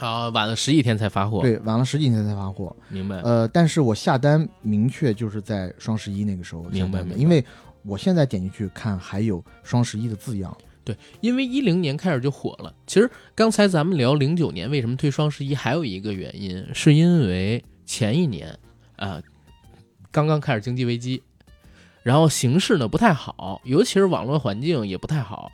[0.00, 2.74] 啊，晚了十几天才发货。，对，晚了十几天才发货。
[2.88, 3.20] 明白。
[3.20, 7.44] 呃，但是我下单明确就是在双十一那个时候下单的，明白没因为
[7.82, 10.56] 我现在点进去看还有双十一的字样。
[10.82, 12.74] 对因为一零年开始就火了。
[12.86, 18.58] 其实刚才咱们聊零九年为什么推双十一，还有一个原因，是因为前一年
[18.96, 19.22] 啊、
[20.10, 21.22] 刚刚开始经济危机，
[22.02, 25.52] 然后形势呢不太好，尤其是网络环境也不太好，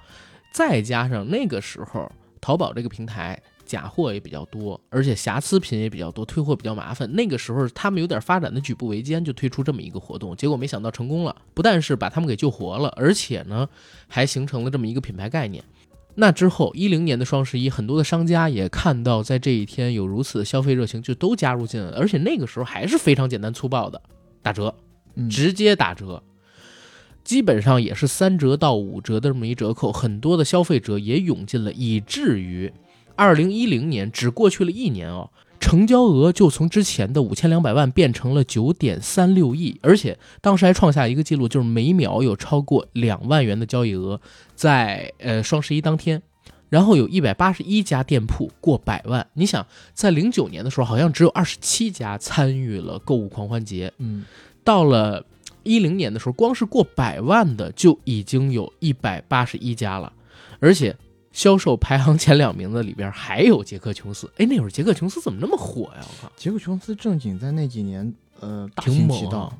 [0.52, 3.40] 再加上那个时候淘宝这个平台。
[3.66, 7.12] 假货也比较多，而且瑕疵品也比较多，退货比较麻烦。
[7.12, 13.68] 那个时候他们有点发展的举步维艰，就推出这么一个活动，结果没想到成功了，不但是把他们给救活了，而且呢
[14.08, 15.62] 还形成了这么一个品牌概念。
[16.18, 21.98] 那之后，一零年的双十一，很多的商家也看到在这一天有如此的消费热情，就都加入进来了。
[21.98, 24.00] 而且那个时候还是非常简单粗暴的
[24.40, 24.74] 打折，
[25.14, 26.22] 嗯，直接打折，
[27.22, 32.72] 基本上也是三折到五折的这么一折扣，很多的消费者也涌进了，以至于
[33.16, 44.20] 二零一零年只过去了一年哦，成交额就从之前的五千两百万变成了九点三六亿，而且当时还创下一个记录，就是每秒有超过两万元的交易额，
[44.54, 46.22] 在呃双十一当天，
[46.68, 49.26] 然后有一百八十一家店铺过百万。
[49.32, 54.24] 你想，在零九年的时候，好像只有二十七家参与了购物狂欢节，嗯，
[54.62, 55.24] 到了
[55.62, 60.12] 一零年的时候，光是过百万的就已经有一百八十一家了，
[60.60, 60.94] 而且。
[61.36, 66.00] 销售排行前两名的里边还有杰克琼斯，哎，那会儿杰克琼斯怎么那么火呀？
[66.00, 69.52] 我靠，杰克琼斯正经在那几年，呃，大挺行其道。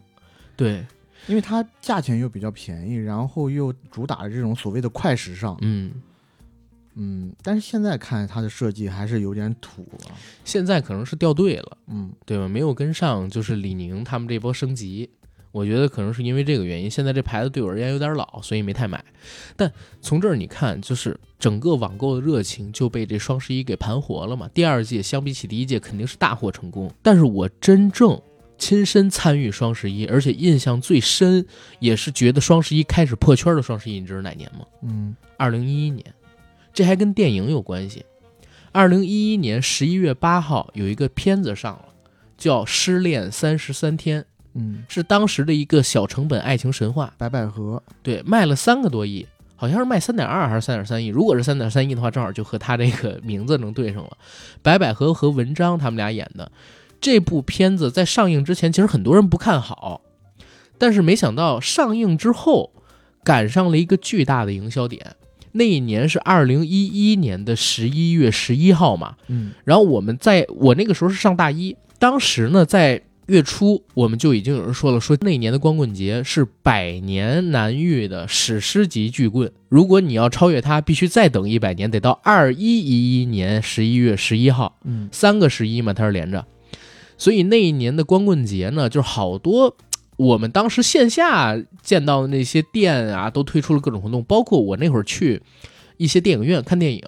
[0.57, 0.87] 对，
[1.27, 5.93] 因为它价钱又比较便宜，然后又主打这种所谓的快时尚，嗯，
[6.95, 12.49] 嗯，但是现在看它的设计还是有点土啊，现在可能是掉队了，嗯，对吧？
[12.49, 15.11] 没有跟上，就是李宁他们这波升级，
[15.57, 16.91] 我觉得可能是因为这个原因。
[16.91, 19.03] 现在这牌子对我而言有点老，所以没太买。
[19.57, 24.47] 但从这儿你看，就是整个网购的热情就被这双十一给盘活了嘛。
[24.53, 28.21] 第二届相比起第一届肯定是大获成功，但是我真正
[28.59, 31.47] 亲身参与双十一，而且印象最深，
[31.79, 34.67] 也是觉得双十一开始破圈的双十一，你知道是哪年吗？
[34.83, 36.05] 嗯，二零一一年，
[36.75, 38.05] 这还跟电影有关系。
[38.73, 41.87] 二零一一年十一月八号有一个片子上了，
[42.37, 44.21] 叫《失恋三十三天》，
[44.57, 47.13] 嗯，是当时的一个小成本爱情神话。
[47.19, 51.09] 白百合，对，卖了三个多亿，好像是卖三点二还是三点三亿。
[51.09, 54.17] 如果是三点三亿的话，正好就和他这个名字能对上了。
[54.63, 56.51] 白百合和文章他们俩演的
[57.01, 60.01] 这部片子，在上映之前，其实很多人不看好，
[60.79, 62.73] 但是没想到上映之后
[63.23, 65.17] 赶上了一个巨大的营销点。
[65.53, 86.47] 那一年是二零一一年的十一月十一号嘛，嗯，然后我们在我那个时候是上大一，当时呢在月初我们就已经有人说了，说那一年的光棍节是百年难遇的史诗级巨棍，如果你要超越它，必须再等一百年，得到二一一一年十一月十一号，嗯，三个十一嘛，它是连着，
[87.19, 89.77] 所以那一年的光棍节呢，就是好多。
[90.19, 95.43] 我们当时线下见到的那些店啊，都推出了各种活动，包括我那会儿去
[95.97, 97.03] 一些电影院看电影，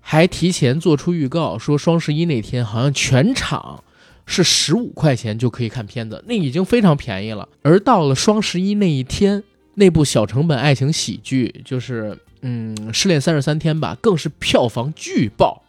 [0.00, 3.82] 还提前做出预告，说双十一那天好像全场
[4.26, 7.48] 是十五块钱就可以看片子，那已经非常便宜了。
[7.62, 9.42] 而到了双十一那一天，
[9.74, 15.62] 那部小成本爱情喜剧就是嗯《失恋三十三天》吧，更是票房巨爆。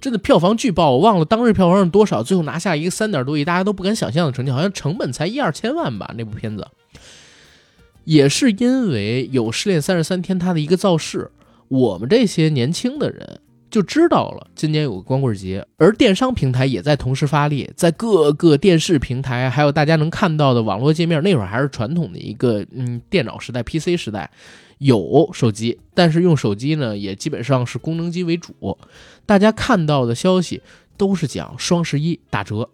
[0.00, 6.12] 真的票房巨爆，我忘了当日票房是多少，最后拿下一个三点多亿，大家都不敢想象的成绩，好像成本才一二千万吧。
[6.18, 6.66] 那部片子，
[8.02, 11.30] 也是因为有《失恋三十三天》它的一个造势，
[11.68, 13.40] 我们这些年轻的人
[13.72, 24.30] 就知道了今年有个光棍节，而电商平台也在同时发力，在各个电视平台，还有大家能看到的网络界面，那会儿还是传统的一个嗯电脑时代、PC 时代，
[24.76, 28.76] 有手机，但是用手机呢也基本上是功能机为主。
[29.24, 30.60] 大家看到的消息
[30.98, 32.68] 都是讲双十一打折。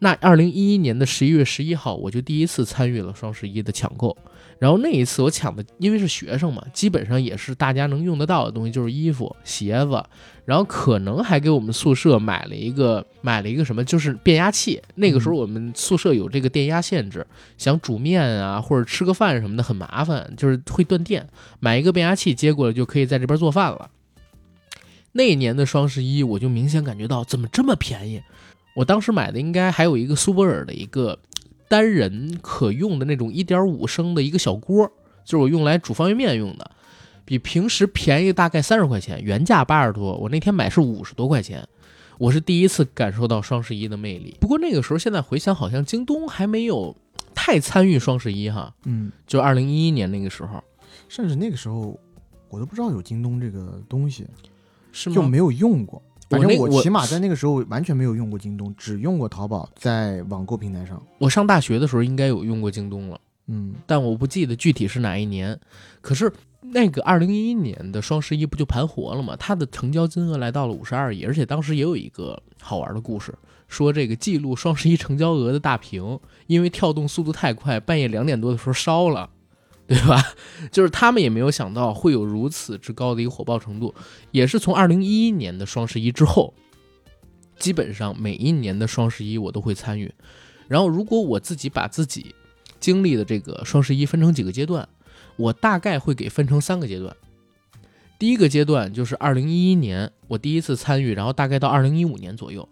[0.00, 4.16] 那二零一一年的十一月十一号，我就第一次参与了双十一的抢购。
[4.60, 10.04] 然后那一次我抢的，因为是学生嘛，基本上也是大家能用得到的东西，就是衣服、鞋子，
[10.44, 14.80] 然后可能还给我们宿舍买了一个买了一个什么，就是变压器。
[14.96, 21.26] 那个时候我们宿舍有这个电压限制，想煮面啊或者吃个饭什么的很麻烦，就是会断电，
[21.58, 23.90] 买一个变压器接过来就可以在这边做饭了。
[25.12, 28.22] 那一年的双十一，我就明显感觉到怎么这么便宜。
[28.76, 31.18] 我当时买的应该还有一个苏泊尔的一个
[31.70, 34.90] 单人可用的那种一点五升的一个小锅，
[35.24, 36.68] 就是我用来煮方便面用的，
[37.24, 41.64] 比平时便宜大概三十块钱，原价八十多，我那天买是五十多块钱。
[42.18, 44.36] 我是第一次感受到双十一的魅力。
[44.40, 46.94] 不过那个时候，现在回想，好像京东还没有
[47.36, 50.60] 太参与双十一哈，嗯，就二零一一年那个时候，
[51.08, 51.96] 甚至那个时候
[52.48, 54.26] 我都不知道有京东这个东西，
[54.90, 55.14] 是吗？
[55.14, 56.02] 就没有用过。
[56.30, 61.02] 反正我起码在那个时候完全没有用过京东，只用过淘宝，在网购平台上。
[61.18, 63.20] 我上大学的时候应该有用过京东了。
[63.48, 65.58] 嗯，但我不记得具体是哪一年。
[66.00, 69.34] 可是那个二零一一年的双十一不就盘活了吗？
[69.36, 73.34] 它的成交金额来到了五十二亿，而且当时也有一个好玩的故事，
[73.66, 76.16] 说这个记录双十一成交额的大屏，
[76.46, 79.28] 因为跳动速度太快，半夜两点多的时候烧了，
[79.90, 80.22] 对吧？
[80.70, 83.92] 就是他们也没有想到会有如此之高的一个火爆程度，
[84.30, 86.54] 也是从二零一一年的双十一之后，
[87.58, 90.14] 基本上每一年的双十一我都会参与。
[90.68, 92.32] 然后如果我自己把自己
[92.78, 94.88] 经历的这个双十一分成几个阶段，
[95.34, 97.16] 我大概会给分成三个阶段。
[98.16, 102.68] 第一个阶段就是二零一一年我第一次参与，然后大概到二零一五年左右，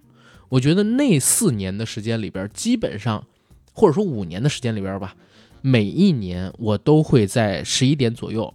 [0.50, 3.26] 我觉得那四年的时间里边，基本上
[3.72, 5.16] 或者说五年的时间里边吧，
[5.60, 8.52] 每一年我都会在十一点左右，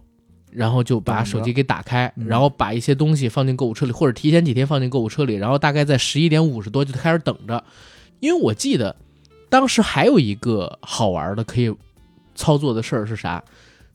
[0.50, 7.62] 然后就把手机给打开，嗯然后把一些东西放进购物车里，或者提前几天放进购物车里，然后大概在十一点五十多就开始等着。
[8.20, 8.94] 因为我记得
[9.48, 11.74] 当时还有一个好玩的可以
[12.34, 13.42] 操作的事儿是啥？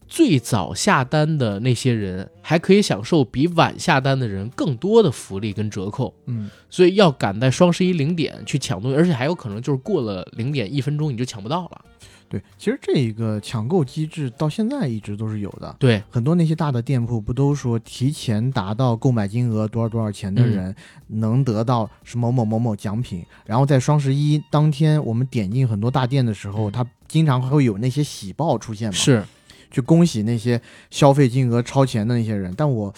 [0.08, 11.82] 最早下单的那些人还可以享受比晚下单的人更多的福利跟折扣，嗯，所以要赶在双十一零点去抢东西，而且还有可能就是过了零点一分钟你就抢不到了。
[12.30, 15.76] 对，其实这一个抢购机制到现在一直都是有的。
[15.80, 20.74] 对，很多那些大的店铺不都说提前达到购买金额多少多少钱的人
[21.08, 29.26] 能得到是某某某某奖品，然后在双十一当天我们点进很多大店的时候，嗯它经常会有那些喜报出现嘛，是，
[29.72, 30.62] 去恭喜那些
[30.92, 32.54] 消费金额超前的那些人。
[32.56, 32.94] 但我，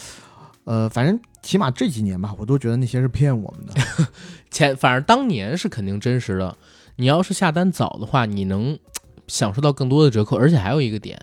[0.65, 3.74] 呃，反正起码这几年吧，我都觉得那些是骗我们的。
[4.52, 6.58] 前反正当年是肯定真实的。
[6.98, 8.78] 你要是下单早的话，你能
[9.32, 11.17] 享受到更多的折扣，而且还有一个点，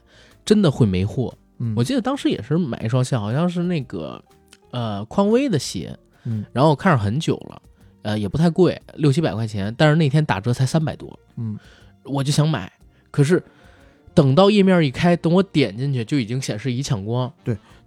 [0.47, 1.37] 真的会没货。
[1.59, 4.23] 嗯，我记得当时也是买一双鞋，好像是那个
[4.71, 5.95] 呃匡威的鞋，
[6.25, 7.63] 嗯然后我看上很久了，
[8.03, 11.59] 呃也不太贵，六七百块钱，但是那天打折才三百多，嗯，
[12.05, 12.73] 我就想买，
[13.11, 13.43] 可是
[14.15, 17.31] 等到页面一开，等我点进去就已经显示已抢光。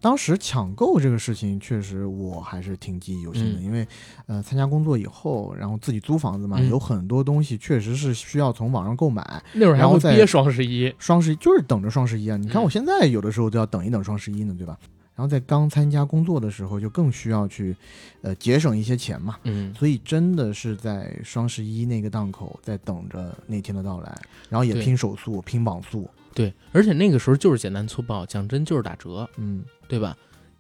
[0.02, 3.88] 当时抢购这个事情，确实我还是挺记忆犹新的，嗯因为
[4.26, 9.44] 呃，参加工作以后，然后自己租房子嘛，嗯有很多东西确实是需要从网上购买。
[9.54, 12.36] 那会儿还会憋双十一，双十一就是等着双十一啊！
[12.36, 14.76] 你看嗯我现在有的时候都要等一等双十一呢，对吧？
[15.14, 17.76] 然后在刚参加工作的时候，就更需要去
[18.24, 19.36] 呃节省一些钱嘛。
[19.44, 24.18] 嗯，所以真的是在双十一那个档口，在等着那天的到来，
[24.50, 26.10] 然后也拼手速、拼网速。
[26.34, 29.62] 对，而且那个时候就是简单粗暴，讲真就是打折，嗯，
[29.92, 30.16] 对吧？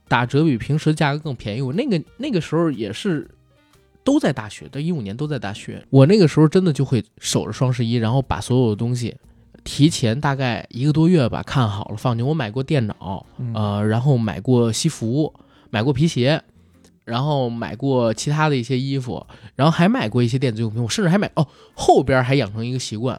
[0.09, 1.61] 打折比平时价格更便宜。
[1.61, 3.25] 我那个那个时候也是
[4.03, 5.81] 都在大学，到，一五年都在大学。
[5.89, 9.15] 我那个时候真的就会守着双十一，然后把所有的东西
[9.63, 12.27] 提前大概一个多月吧看好了放进。
[12.27, 15.33] 我买过电脑，嗯呃，然后买过西服，
[15.69, 16.43] 买过皮鞋，
[17.05, 20.83] 然后买过其他的一些衣服，然后还买过一些电子用品。
[20.83, 23.17] 我甚至还买哦，后边还养成一个习惯，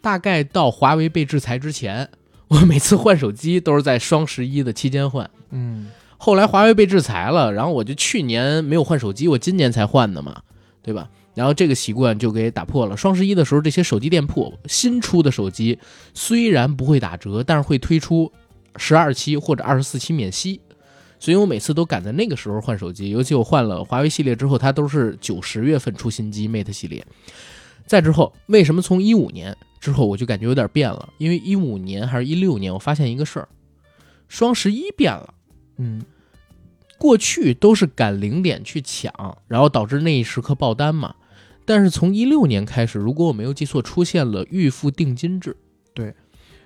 [0.00, 2.08] 大概到华为被制裁之前，
[2.46, 5.28] 我每次换手机都是在双十一的期间换。
[5.50, 5.88] 嗯
[6.20, 10.42] 后来华为被制裁了，然后我就去年没有换手机，我今年才换的嘛，
[10.82, 11.08] 对吧？
[11.34, 12.96] 然后这个习惯就给打破了。
[12.96, 15.78] 双十一的时候，这些手机店铺新出的手机
[16.12, 18.32] 虽然不会打折，但是会推出
[18.74, 20.60] 十二期或者二十四期免息，
[21.20, 23.10] 所以我每次都赶在那个时候换手机。
[23.10, 27.06] 尤其我换了华为系列之后，它都是九十月份出新机 Mate 系列。
[27.86, 31.08] 再之后，为什么从一五年之后我就感觉有点变了？
[31.18, 33.48] 因为一五年还是一六年，我发现一个事儿，
[34.26, 35.34] 双十一变了。
[35.78, 36.02] 嗯
[36.98, 41.14] 过去都是赶零点去抢，然后导致那一时刻爆单嘛。
[41.64, 45.56] 但是从一六年开始，如果我没有记错，出现了预付定金制。
[45.94, 46.14] 对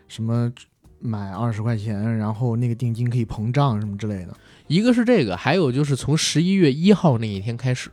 [0.09, 0.53] 什么
[1.01, 4.35] 买二十块钱，然后那个定金可以膨胀什么之类的。
[4.69, 7.91] 一个是这个，还有就是从十一月一号那一天开始，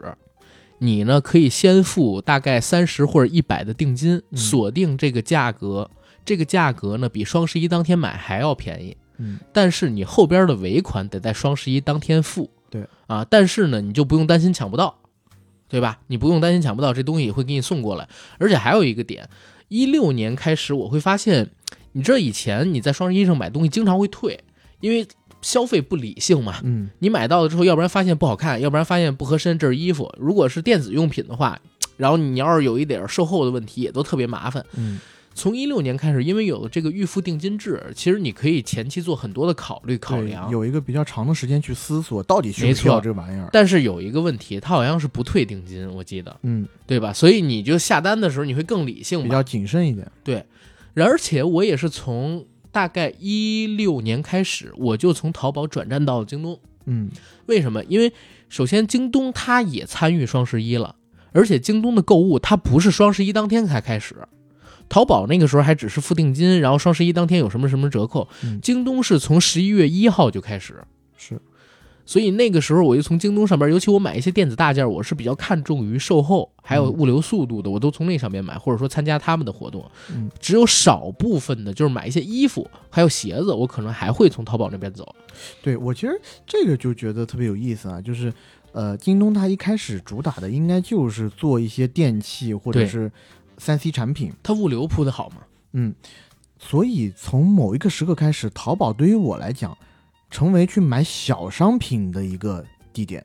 [0.78, 5.90] 你呢可以先付大概三十或者一百的定金，嗯锁定这个价格。
[6.24, 12.50] 这个价格呢比双十一当天买还要便宜，嗯但是你后边的尾款得在双十一当天付。
[12.72, 14.96] 对啊，但是呢，你就不用担心抢不到，
[15.68, 16.00] 对吧？
[16.08, 18.08] 你不用担心抢不到，这东西也会给你送过来。
[18.38, 19.28] 而且还有一个点，
[19.68, 21.50] 一六年开始我会发现，
[21.94, 24.40] 你知道以前你在双十一上买东西经常会退，
[24.82, 25.08] 因为
[25.42, 26.60] 消费不理性嘛。
[26.64, 30.14] 嗯你买到了之后，要不然发现不好看，要不然发现不合身，这是衣服。
[30.20, 31.60] 如果是电子用品的话，
[31.98, 34.64] 然后你要是有一点售后的问题，也都特别麻烦。
[34.76, 35.00] 嗯
[35.40, 40.52] 从一六年开始，因为有了这个预付定金制，其实你可以前期做很多的考虑考量。
[40.52, 43.50] 有一个比较长的时间去思索到底需没不需要这个玩意儿。
[43.54, 47.14] 但是有一个问题，它好像是不退定金，我记得，嗯，对吧？
[47.14, 49.24] 所以你就下单的时候你会更理性。
[49.24, 50.06] 比较谨慎一点。
[50.24, 50.46] 对
[50.96, 56.60] 而且我也是从大概一六年开始，我就从淘宝转战到了京东。
[56.86, 57.10] 嗯
[57.46, 57.84] 为什么？
[57.86, 58.12] 因为
[58.50, 60.96] 首先京东它也参与双十一了，
[61.32, 64.16] 而且京东的购物它不是双十一当天才开始，
[64.90, 70.84] 淘宝那个时候还只是付定金，然后双十一当天有什么什么折扣，嗯京东是从十一月一号就开始。
[71.16, 71.40] 是
[72.06, 79.86] 所以那个时候我就从京东上边，尤其我买一些电子大件，我是比较看重于售后还有物流速度的，我都从那上面买，或者说参加他们的活动。
[80.12, 85.16] 嗯只有少部分的，就是买一些衣服还有鞋子，我可能还会从淘宝那边走。
[85.62, 88.34] 对我其实这个就觉得特别有意思啊，就是
[88.72, 93.12] 呃，京东它一开始主打的应该就是做一些电器或者是
[93.60, 95.36] 三 C 产品，它物流铺的好吗？
[95.74, 95.94] 嗯，
[96.58, 99.78] 所以从某一个时刻开始，淘宝对于我来讲，
[100.32, 103.24] 成为去买小商品的一个地点。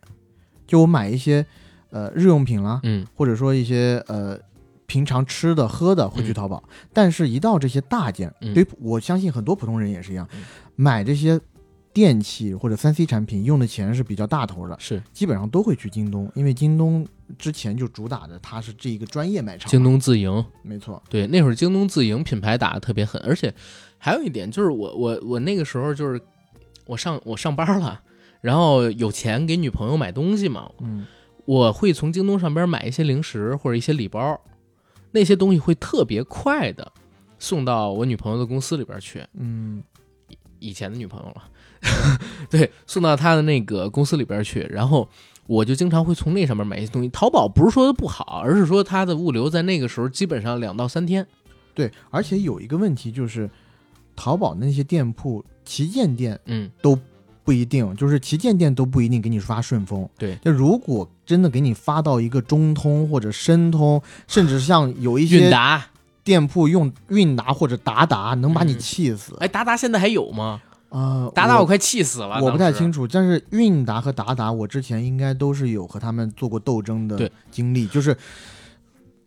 [0.67, 1.47] 就我买一些
[1.91, 4.39] 呃日用品啦，嗯，或者说一些呃
[4.87, 6.35] 平常吃的喝的会去嗯。
[6.35, 6.63] 淘宝，
[6.93, 8.53] 但是一到这些大件，嗯。
[8.53, 10.43] 对我相信很多普通人也是一样，嗯。
[10.77, 11.41] 买这些
[11.95, 15.01] 电器或者三 C 产品用的钱是比较大头的，是。
[15.13, 17.07] 基本上都会去京东，因为京东
[17.39, 19.71] 之前就主打的它是这一个专业卖场。
[19.71, 23.55] 京东自营，没错，对，那会儿京东自营品牌打的特别狠，而且
[23.97, 26.21] 还有一点就是我我我那个时候就是
[26.85, 28.03] 我上我上班了，
[28.41, 31.07] 然后有钱给女朋友买东西嘛，嗯，
[31.45, 34.41] 我会从京东上边买一些零食或者一些礼包，
[35.13, 36.93] 那些东西会特别快的
[37.39, 39.81] 送到我女朋友的公司里边去，嗯，
[40.59, 41.45] 以前的女朋友了，
[42.51, 45.09] 对，送到他的那个公司里边去，然后
[45.47, 47.09] 我就经常会从那上面买一些东西。
[47.09, 51.27] 淘宝不是说的不好，而是说它的物流在那个时候基本上两到三天。
[51.75, 53.51] 对，而且有一个问题就是，
[54.15, 56.97] 淘宝那些店铺旗舰店嗯，都
[57.43, 60.09] 不一定，就是旗舰店都不一定给你发顺丰。
[60.17, 65.85] 对，那如果真的给你发到一个中通或者申通，甚至像有一些韵达，
[66.23, 69.37] 店铺用韵达或者达达，能把你嗯气死。
[69.41, 70.63] 哎，达达现在还有吗？
[70.95, 73.05] 啊，达达我我快气死了，我不太清楚。
[73.09, 78.17] 但是韵达和达达，我之前应该都是有和他们做过斗争的经历，就是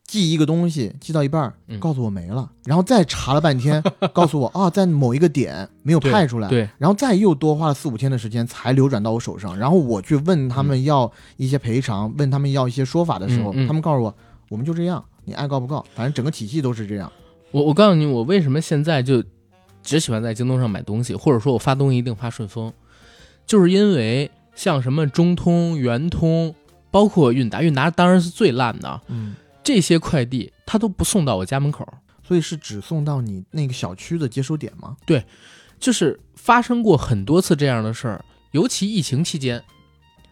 [0.06, 14.16] 寄一个东西寄到一半告诉我没了，然后再查了半天，告诉我啊，在某一个点没有派出来，对，然后再又多花了四五天的时间才流转到我手上，然后我去问他们要一些赔偿，问他们要一些说法的时候，他们告诉我
[14.48, 17.12] 我们就这样，你爱告不告，反正整个体系都是这样。
[17.52, 19.22] 我我告诉你，我为什么现在就
[19.88, 22.74] 只喜欢在京东上买东西，或者说我发东西一定发顺丰，
[23.46, 26.54] 就是因为像什么中通、圆通，
[26.92, 29.34] 包括韵达，韵达当然是最烂的，嗯，
[29.64, 31.88] 这些快递他都不送到我家门口。
[32.22, 34.98] 所以是只送到你那个小区的接收点吗？
[35.06, 35.24] 对
[35.80, 39.64] 就是发生过很多次这样的事儿，尤其疫情期间，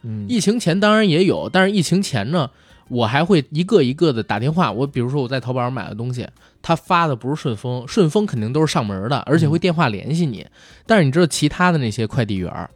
[0.01, 2.51] 嗯，疫情前当然也有，但是疫情前呢，
[2.89, 4.71] 我还会一个一个的打电话。
[4.71, 6.27] 我比如说我在淘宝上买的东西，
[6.61, 10.45] 他发的不是顺丰，顺丰肯定都是上门的，而且会电话联系你。
[10.85, 12.69] 但是你知道其他的那些快递员，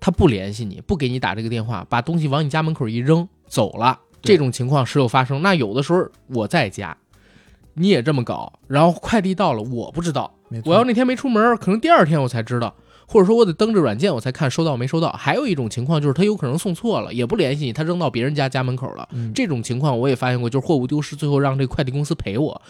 [0.00, 4.00] 他不联系你，不给你打这个电话，把东西往你家门口一扔走了。
[4.20, 5.42] 这种情况时有发生。
[5.42, 6.96] 那有的时候我在家，
[7.74, 10.32] 你也这么搞，然后快递到了我不知道，
[10.64, 12.74] 我要那天没出门，可能第二天我才知道，
[13.12, 15.12] 或者说我得登着软件我才看收到没收到。
[15.12, 19.06] 还有一种情况就是他有可能送错了，也不联系你，他扔到别人家家门口了。
[19.12, 22.62] 嗯这种情况我也发现过，就是货物丢失，最后让这个快递公司赔我，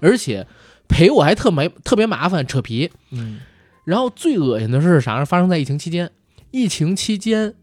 [0.00, 0.46] 而且
[0.88, 2.90] 赔我还特没特别麻烦，扯皮。
[3.10, 3.40] 嗯
[3.84, 5.26] 然后最恶心的是啥呢？
[5.26, 6.10] 发生在疫情期间。
[6.50, 7.54] 疫情期间，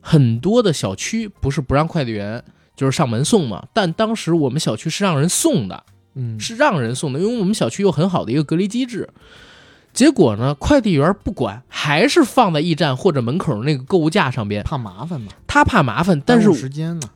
[0.00, 2.44] 很多的小区不是不让快递员
[2.76, 5.84] 就是上门送嘛，但当时我们小区是让人送的，
[6.14, 9.08] 嗯是让人送的，因为我们小区有很好的一个隔离机制。
[9.96, 14.62] 结果呢，快递员不管，还是放在驿站或者门口那个购物架上边。
[14.62, 17.08] 怕麻烦嘛，他怕麻烦，但是时间呢，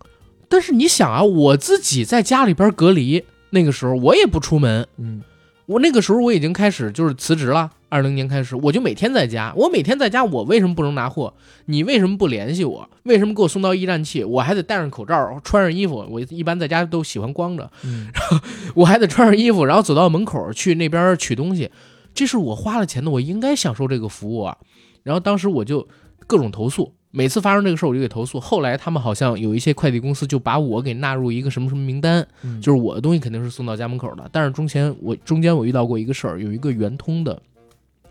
[0.49, 5.23] 但是你想啊，我自己在家里边隔离，那个时候我也不出门，嗯
[5.67, 9.53] 我那个时候我已经开始就是辞职了，二零年开始我就每天在家。
[9.55, 11.33] 我每天在家，我为什么不能拿货？
[11.67, 12.89] 你为什么不联系我？
[13.05, 14.25] 为什么给我送到驿站去？
[14.25, 16.05] 我还得戴上口罩，穿上衣服。
[16.11, 18.09] 我一般在家都喜欢光着，嗯
[18.75, 21.71] 我还得穿上衣服，然后走到门口去那边取东西。
[22.15, 24.57] 这是我花了钱的，我应该享受这个服务啊。
[25.03, 25.87] 然后当时我就
[26.27, 28.39] 各种投诉，每次发生这个事儿我就给投诉。
[28.39, 34.29] 后来他们好像有一些快递公司就把我给纳入一个什么什么名单，嗯，就是我的东西肯定是送到家门口的。
[34.31, 37.41] 但是中间我中间我遇到过一个事儿，有一个圆通的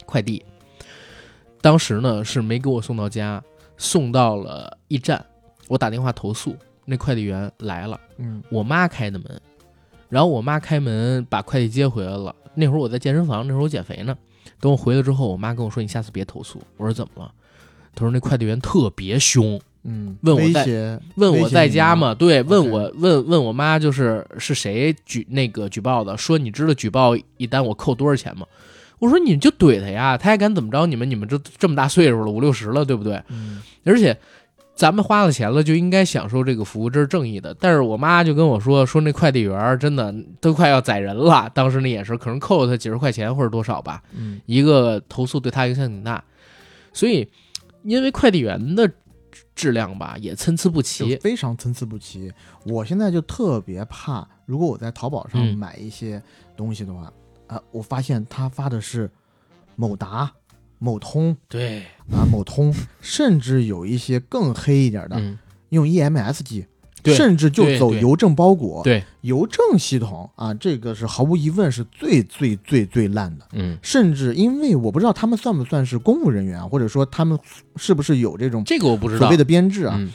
[0.06, 0.44] 快递，
[1.62, 3.42] 当时呢是没给我送到家，
[3.78, 5.24] 送到了驿站，
[5.68, 9.42] 我打电话投诉，那快递员来了，嗯我妈开的门，
[10.10, 12.36] 然后我妈开门把快递接回来了。
[12.60, 14.16] 那会儿我在健身房，那会儿我减肥呢。
[14.60, 17.32] 等我回来之后，我妈跟我说：“你下次别投诉。”我说：“怎么了？”
[17.96, 21.96] 她说：“那快递员特别凶，嗯，问我在问我在家？
[21.96, 22.14] 吗？
[22.14, 26.18] 对，问我问问我妈，就是是谁举那个举报的？
[26.18, 28.46] 说你知道举报一单我扣多少钱吗？
[29.00, 31.10] 我说你就怼他呀，他还敢怎么着你们？
[31.10, 33.24] 你们这这么大岁数了，五六十了，对不对？
[33.30, 34.16] 嗯而且
[34.80, 37.54] 咱们花了钱了，就应该享受这个服务，这是正义的。
[37.60, 46.24] 但是我妈就跟我说，说那快递员真的都快要宰人了，当时那眼神可能扣了他几十块钱或者多少吧，嗯一个投诉对他影响挺大，
[46.94, 47.30] 所以
[47.84, 48.90] 因为快递员的
[49.54, 52.32] 质量吧也参差不齐，非常参差不齐。
[52.64, 56.24] 我现在就特别怕，如果我在淘宝上嗯买一些
[56.56, 57.12] 东西的话，
[57.48, 59.12] 啊，我发现他发的是
[59.76, 60.32] 某达、
[60.80, 65.38] 某通对，啊、某通，甚至有一些更黑一点的，嗯，
[65.70, 66.66] 用 EMS 寄。
[67.02, 73.48] 对甚至就走邮政包裹，对，邮政系统啊，这个是毫无疑问是最最最最烂的。
[73.54, 77.40] 嗯，甚至因为我不知道他们算不算是公务人员啊，或者说他们
[77.78, 79.20] 是不是有这种这个我不知道。
[79.20, 79.96] 所谓，的编制啊？
[79.98, 80.12] 嗯，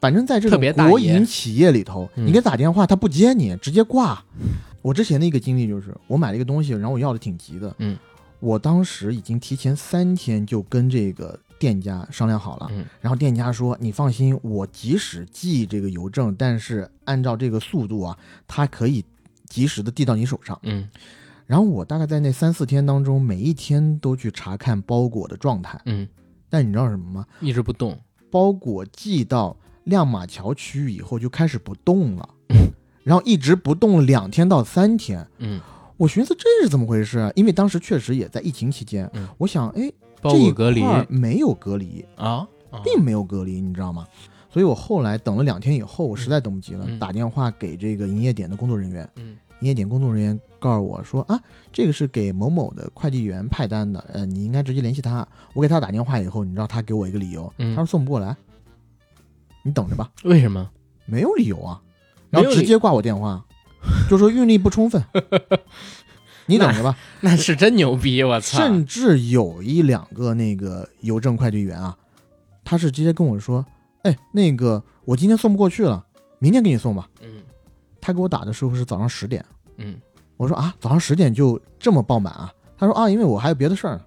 [0.00, 2.24] 反正在这特种别大爷国营企业里头，嗯。
[2.24, 4.22] 你给打电话他不接你，直接挂。
[4.82, 7.98] 我之前的一个经历就是，我买了一个东西，然后我要的挺急的，嗯，
[8.40, 19.04] 我当时已经提前三天就跟这个店家商量好了，嗯然后店家说：“你放心，我即使寄这个邮政，但是按照这个速度啊，它可以
[19.46, 20.58] 及时的递到你手上。
[20.62, 20.88] 嗯”
[21.46, 25.80] 然后我大概在那三四天当中，每一天都去查看包裹的状态。
[25.84, 26.06] 嗯，
[26.50, 27.26] 但你知道什么吗？
[27.40, 27.96] 一直不动。
[28.32, 32.28] 包裹寄到亮马桥区域以后就开始不动了，
[33.04, 35.24] 然后一直不动两天到三天。
[35.38, 35.60] 嗯，
[35.96, 37.30] 我寻思这是怎么回事啊？
[37.34, 39.90] 因为当时确实也在疫情期间，嗯我想，哎，
[40.20, 44.06] 包这一隔离块没有隔离，啊，啊并没有隔离，你知道吗？
[44.50, 49.08] 所以我后来等了两天以后，我实在等不及了，嗯打电话给这个营业点的工作人员。
[49.16, 51.40] 嗯营业点工作人员告诉我说啊，
[51.72, 55.26] 这个是给某某的快递员派单的，呃，你应该直接联系他。
[55.54, 58.36] 我给他打电话以后，你知道他给我一个理由，嗯他说送不过来，
[59.62, 60.68] 你等着吧，为什么？
[61.06, 61.80] 没有理由啊，
[62.28, 63.42] 然后直接挂我电话，
[64.08, 65.02] 就说运力不充分，
[66.46, 66.96] 你等着吧。
[67.20, 68.22] 那是真牛逼！
[68.22, 68.58] 我操！
[68.58, 71.96] 甚至有一两个那个邮政快递员啊，
[72.64, 73.64] 他是直接跟我说，
[74.02, 76.04] 哎，那个我今天送不过去了，
[76.38, 77.08] 明天给你送吧。
[77.22, 77.28] 嗯
[78.00, 79.44] 他给我打的时候是早上十点。
[79.78, 79.96] 嗯
[80.36, 82.52] 我说啊，早上十点就这么爆满啊？
[82.78, 84.02] 他说啊，因为我还有别的事儿呢。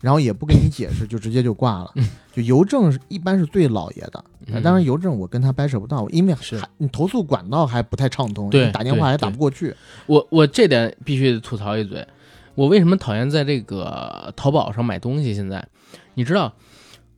[0.00, 1.92] 然后也不跟你解释， 就直接就挂了。
[2.32, 9.74] 就邮政是一般是最老爷的，嗯当然邮政我跟他掰扯不到，因为是还你投诉管道还不太畅通，对你打电话对也打不过去。
[10.06, 12.06] 我我这点必须得吐槽一嘴，
[12.54, 15.34] 我为什么讨厌在这个淘宝上买东西？
[15.34, 15.66] 现在
[16.14, 16.52] 你知道，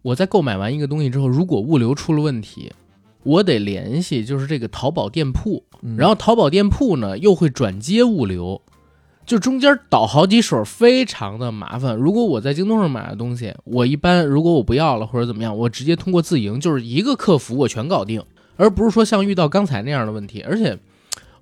[0.00, 2.72] 我在购买完一个东西之后，如果物流出了问题，
[3.22, 8.62] 我得联系就是这个淘宝店铺，嗯然后淘宝店铺呢又会转接物流，
[9.24, 11.96] 就中间倒好几手，非常的麻烦。
[11.96, 18.22] 如果我在京东上买的东西，我一般如果我不要了或者怎么样，我直接通过自营，就是一个客服我全搞定，
[18.56, 20.42] 而不是说像遇到刚才那样的问题。
[20.42, 20.76] 而且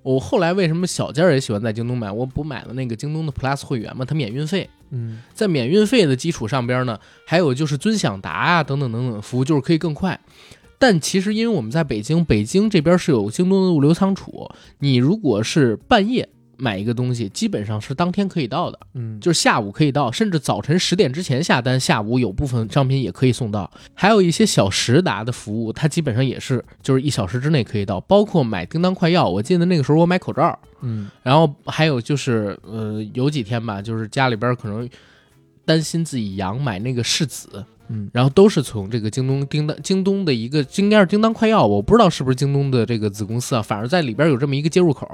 [0.03, 2.11] 我后来为什么小件儿也喜欢在京东买？
[2.13, 4.69] 我不买了那个京东的 Plus 会员嘛，它免运费。
[4.93, 10.19] 嗯在免运费的基础上边呢，还有就是尊享达啊等等等等服务，就是可以更快。
[10.79, 16.29] 但其实因为我们在北京，北京这边是有京东的物流仓储，你如果是半夜
[16.61, 23.71] 买一个东西，基本上是当天可以到的，嗯，就是下午可以到，甚至早晨十点之前下单，下午有部分商品也可以送到。
[23.95, 31.11] 还有一些小时达的服务，它基本上也是就是一小时之内可以到，包括买叮当快药，我记得那个时候我买口罩，嗯。
[31.23, 34.89] 然后还有就是，呃，有几天吧，就是家里边可能
[35.65, 45.07] 担心自己阳，买那个柿子，嗯然后都是从这个京东叮当京东的一个应该是叮当快药，我不知道是不是京东的这个子公司啊，反正在里边有这么一个接入口，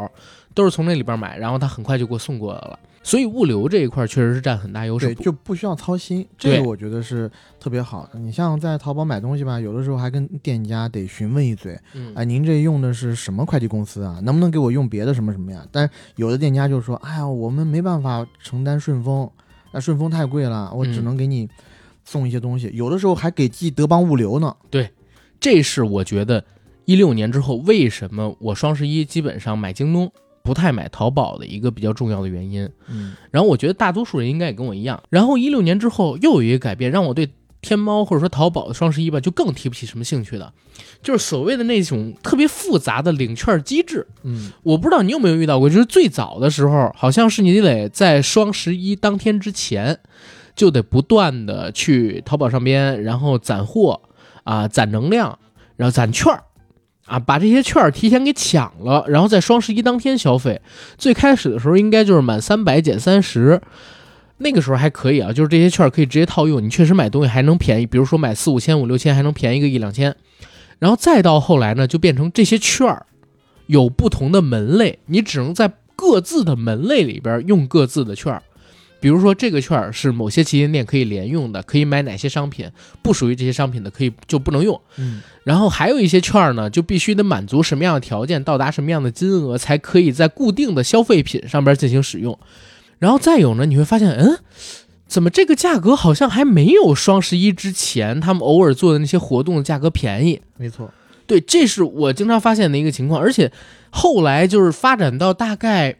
[0.54, 2.78] 都是从那里边买，然后他很快就给我送过来了。
[3.02, 5.24] 所以物流这一块确实是占很大优势对，。
[5.24, 8.18] 就不需要操心，这个我觉得是特别好的。
[8.18, 14.18] 你像在淘宝买东西吧，有的时候还跟店家得询问一嘴，嗯哎，您这用的是什么快递公司啊？
[14.24, 15.64] 能不能给我用别的什么什么呀？
[15.70, 19.30] 但有的店家就说，哎呀，我们没办法承担顺丰，
[19.70, 21.48] 那顺丰太贵了，我只嗯能给你
[22.06, 22.70] 送一些东西。
[22.72, 24.56] 有的时候还给寄德邦物流呢。
[24.70, 24.88] 对
[25.38, 26.42] 这是我觉得
[26.86, 30.10] 一六年之后为什么我双十一基本上买京东，
[30.42, 32.66] 不太买淘宝的一个比较重要的原因。
[32.88, 35.02] 嗯然后我觉得大多数人应该也跟我一样。
[35.10, 37.28] 然后一六年之后又有一个改变，让我对
[37.60, 40.52] 天猫或者说淘宝的双十一吧就更提不起什么兴趣了，
[41.02, 44.06] 就是所谓的那种特别复杂的领券机制。
[44.22, 49.98] 嗯我不知道你有没有遇到过，就是最早的时候，好像是你得在双十一当天之前，
[50.56, 54.00] 就得不断的去淘宝上边，然后攒货
[54.42, 55.38] 啊，攒能量，
[55.76, 56.42] 然后攒券儿
[57.06, 60.60] 啊，把这些券儿提前给抢了，然后在双十一当天消费。
[60.98, 63.60] 最开始的时候应该就是满三百减三十。
[64.38, 70.14] 那个时候还可以啊，就是这些券可以直接套用，你确实买东西还能便宜，比如说买四五千、五六千还能便宜个一两千，
[70.78, 73.06] 然后再到后来呢，就变成这些券儿
[73.66, 78.42] 有不同的门类，你只能在各自的门类里边用各自的券儿。
[78.98, 82.70] 比如说，这个券儿是某些旗舰店可以连用的，可以买哪些商品，
[83.02, 84.80] 不属于这些商品的可以就不能用。
[84.96, 92.36] 嗯然后还有一些券儿呢，就必须得满足什么样的条件，到达什么样的金额，才可以在固定的消费品上边进行使用。
[92.98, 94.38] 然后再有呢，你会发现，嗯，
[95.06, 100.40] 怎么这个价格好像还没有双十一之前他们偶尔做的那些活动的价格便宜？
[100.56, 100.90] 没错。
[101.28, 103.52] 对，这是我经常发现的一个情况，而且
[103.90, 105.96] 后来就是发展到大概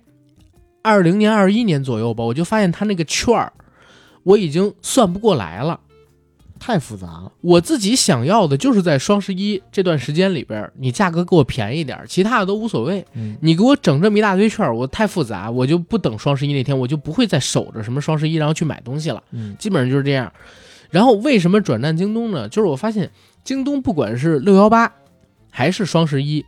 [0.86, 3.52] 二零年、二一年左右吧，我就发现他那个券儿，
[4.22, 5.80] 我已经算不过来了。
[6.58, 7.30] 太复杂了。
[7.40, 13.04] 我自己想要的就是在双十一这段时间里边儿，你价格给我便宜点儿，其他的都无所谓。
[13.14, 19.22] 嗯你给我整这么一大堆券儿，我太复杂，我就不等双十一那天，我就不会再守着什么双十一然后去买东西了。
[19.32, 20.32] 嗯基本上就是这样。
[20.88, 22.48] 然后为什么转战京东呢？
[22.48, 23.10] 就是我发现
[23.44, 24.90] 京东不管是六幺八
[25.50, 26.44] 还是双十一，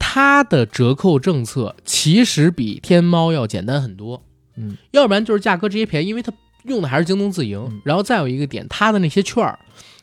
[0.00, 4.24] 它的折扣政策其实比天猫要简单很多。
[4.56, 6.32] 嗯，要不然就是价格直接便宜，因为它
[6.64, 7.64] 用的还是京东自营。
[7.70, 9.56] 嗯然后再有一个点，它的那些券儿，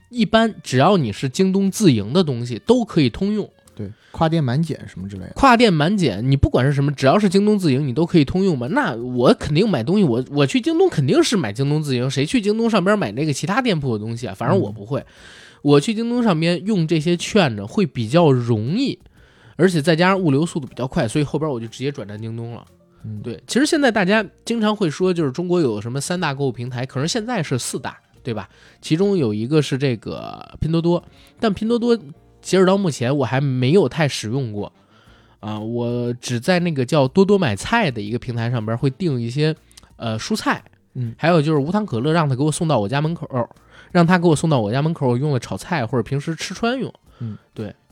[0.10, 3.50] 一般只要你是京东自营的东西，都可以通用。
[3.76, 5.34] 对，跨店满减什么之类的。
[5.36, 8.68] 跨店满减，你不管是什么，只要是京东自营，你都可以通用嘛。
[8.72, 14.34] 那我肯定买东西，我我去京东肯定是买京东自营，谁去京东上边买那个其他店铺的东西啊？
[14.34, 15.06] 反正我不会，
[15.62, 18.98] 我去京东上边用这些券呢，会比较容易，
[19.58, 22.66] 而且再加上物流速度比较快，所以后边我就直接转战京东了。
[23.04, 28.50] 嗯，对，其实现在大家经常会说，就是中国有什么三大购物平台，可是现在是四大，对吧？
[28.82, 31.04] 其中有一个是这个拼多多，
[31.40, 31.96] 但拼多多
[32.42, 34.72] 截止到目前我还没有太使用过，
[35.40, 39.56] 啊，我只在那个叫多多买菜的一个平台上边会订一些
[39.96, 40.64] 呃蔬菜，
[40.96, 43.28] 嗯，还有就是无糖可乐，让他给我送到我家门口，
[43.92, 46.94] 让他给我送到我家门口，用来炒菜或者平时吃穿用。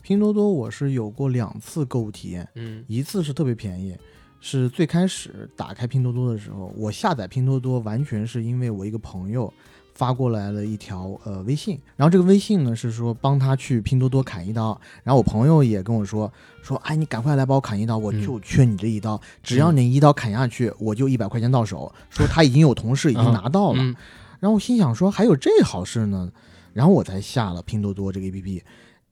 [0.06, 3.92] 拼多多我是有过两次购物体验，嗯一次是特别便宜，
[4.40, 9.52] 是最开始打开拼多多的时候，我下载拼多多完全是因为我一个朋友
[9.94, 16.32] 发过来了一条呃微信，然后这个微信呢是说帮他去拼多多砍一刀，然后我朋友也跟我说
[16.62, 21.92] 说，哎，你赶快来帮我砍一刀，我就缺你这一刀，只要你一刀砍下去，我就一百块钱到手。
[22.10, 23.92] 说他已经有同事已经拿到了，嗯
[24.38, 26.30] 然后我心想说还有这好事呢，
[26.72, 28.62] 然后我才下了拼多多这个 APP。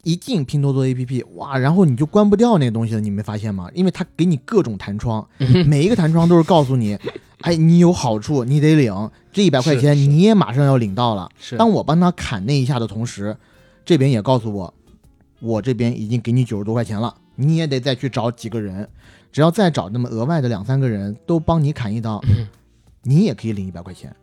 [0.05, 3.68] 一进拼多多 APP，哇，然后你就关不掉那个东西了，你没发现吗？
[3.74, 6.96] 因为它给你各种弹窗，嗯每一个弹窗都是告诉你，
[7.42, 11.28] 哎，你有好处，你得领这一百块钱，你也马上要领到了。
[11.38, 13.36] 是当我帮他砍那一下的同时，
[13.84, 14.74] 这边也告诉我，
[15.40, 18.88] 我这边已经给你九十多块钱了，你也得再去找几个人，
[19.32, 22.46] 只要再找那么额外的两三个人都帮你砍一刀，嗯
[23.02, 24.14] 你也可以领一百块钱。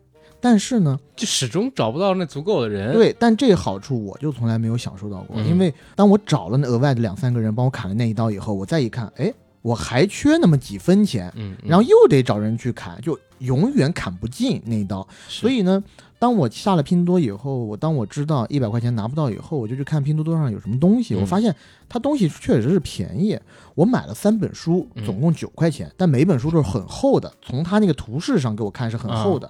[0.42, 9.32] 但是呢，就始终找不到那足够的人。，对，但这个好处我就从来没有享受到过，嗯因为当我找了那额外的两三个人帮我砍了那一刀以后，我再一看，哎，
[9.62, 15.06] 我还缺那么几分钱，嗯，然后又得找人去砍，就永远砍不进那一刀。
[15.28, 15.82] 所以以呢，
[16.18, 21.14] 当我下了拼多多以后，我当我知道一百块钱拿不到以后，我就去看拼多多上有什么东西。
[21.14, 21.54] 嗯我发现
[21.88, 23.38] 它东西确实是便宜，
[23.76, 29.48] 我买了三本书，嗯总共九块钱，但每本书都是很厚的，从它那个图示上给我看是很厚的。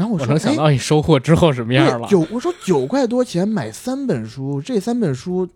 [0.00, 2.08] 然后我说，我能想哎，到你收获之后什么样了。
[2.08, 5.46] 对九，我说九块多钱买三本书，这三本书，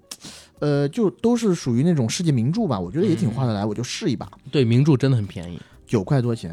[0.58, 4.30] 呃，就都是属于那种世界名著吧，我觉得也挺划得来，我就试一把。
[4.50, 5.58] 对，名著真的很便宜。
[5.86, 6.52] 九块多钱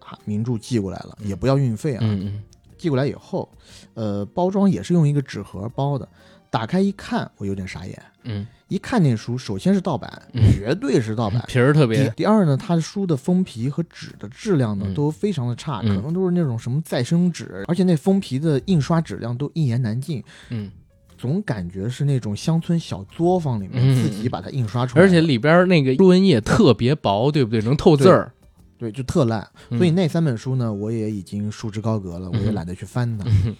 [0.00, 2.00] 啊，名著寄过来了，嗯也不要运费啊。
[2.02, 2.42] 嗯嗯
[2.76, 3.48] 寄过来以后，
[3.94, 6.06] 呃，包装也是用一个纸盒包的，
[6.50, 8.02] 打开一看，我有点傻眼。
[8.24, 11.42] 嗯，一看那书，首先是盗版，嗯绝对是盗版。
[11.48, 12.10] 皮儿特别。
[12.10, 20.70] 第二呢，它的书的封皮和纸的质量呢嗯都非常的差，嗯可能都是那种什么再生纸，而且那封皮的印刷质量都一言难尽，嗯，
[21.16, 27.62] 总感觉是那种乡村小作坊里面嗯自己把它印刷出来的，而且里边那个书文页特别薄，对不对？
[27.62, 28.32] 能透字儿。
[28.76, 29.46] 对就特烂。
[29.70, 33.24] 嗯所以那三本书呢，我也已经束之高阁了，我也嗯懒得去翻它。
[33.26, 33.54] 嗯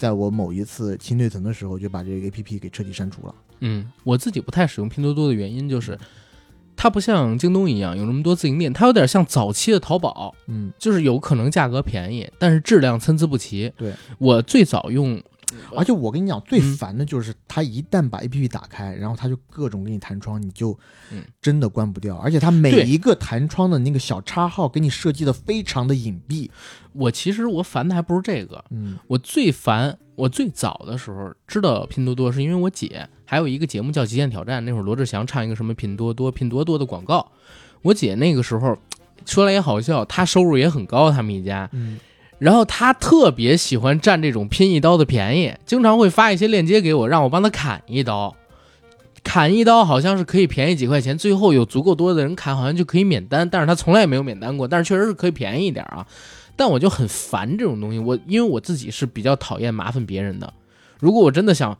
[0.00, 3.34] 在我某一次清内存的时候，就把这个 A P P 给彻底删除了。
[3.58, 5.98] 嗯，我自己不太使用拼多多的原因就是，
[6.74, 13.70] 它不像京东一样有那么多自营店，它有点像早期的淘宝，嗯，就是有可能价格便宜，但是质量参差不齐。
[13.76, 15.22] 对我最早用，
[15.76, 16.76] 而且我跟你讲，最嗯。
[16.76, 20.78] 烦的就是它一旦把 A P P 打开，然后它就各种给你弹窗，你就
[21.10, 21.22] 嗯。
[21.42, 22.16] 真的关不掉。
[22.16, 26.48] 而且它每一个弹窗的那个小叉号给你设计的非常的隐蔽。
[26.92, 28.98] 我其实我烦的还不是这个，嗯。
[29.06, 37.30] 我最烦，我最早的时候知道拼多多，是因为我姐还有一个节目叫《极限挑战》，那会儿罗志祥唱一个什么拼多多拼多多的广告，
[37.82, 38.76] 我姐那个时候
[39.24, 41.98] 说来也好笑，她收入也很高，他们一家，嗯
[42.40, 48.34] 然后他特别喜欢占这种拼一刀的便宜，经常会发一些链接给我，让我帮他砍一刀。
[49.22, 56.06] 砍一刀好像是可以便宜几块钱，最后有足够多的人砍，好像就可以免单，但是他从来也没有免单过，但是确实是可以便宜一点啊。
[56.56, 60.52] 但我就很烦这种东西，我因为我自己是比较讨厌麻烦别人的。
[60.98, 61.76] 如果我真的想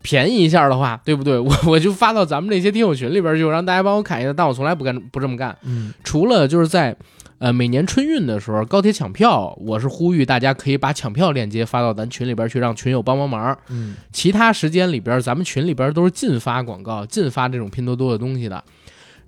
[0.00, 1.36] 便宜一下的话，对不对？
[1.40, 4.32] 我我就发到咱们那些听友群里边去，让大家帮我砍一刀。
[4.32, 6.96] 但我从来不干不这么干，嗯除了就是在
[7.38, 13.56] 呃每年春运的时候，高铁抢票，我是呼吁大家可以把抢票链接发到咱群里边去，让群友帮帮忙。
[13.68, 18.62] 嗯其他时间里边，咱们群里边都是禁发广告、禁发这种拼多多的东西的。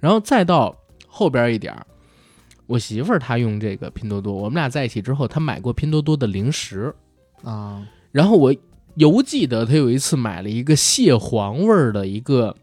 [0.00, 0.74] 然后再到
[1.06, 1.86] 后边一点儿，
[2.66, 6.94] 我媳妇儿她用这个拼多多，我们俩在一起之后，她买过拼多多的零食，
[7.44, 8.54] 啊然后我
[8.96, 12.56] 犹记得她有一次买了一个蟹黄味儿的一个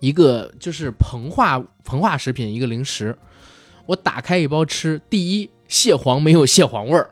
[0.00, 3.16] 一个就是膨化膨化食品一个零食，
[3.90, 7.10] 我打开一包吃，第一蟹黄没有蟹黄味儿，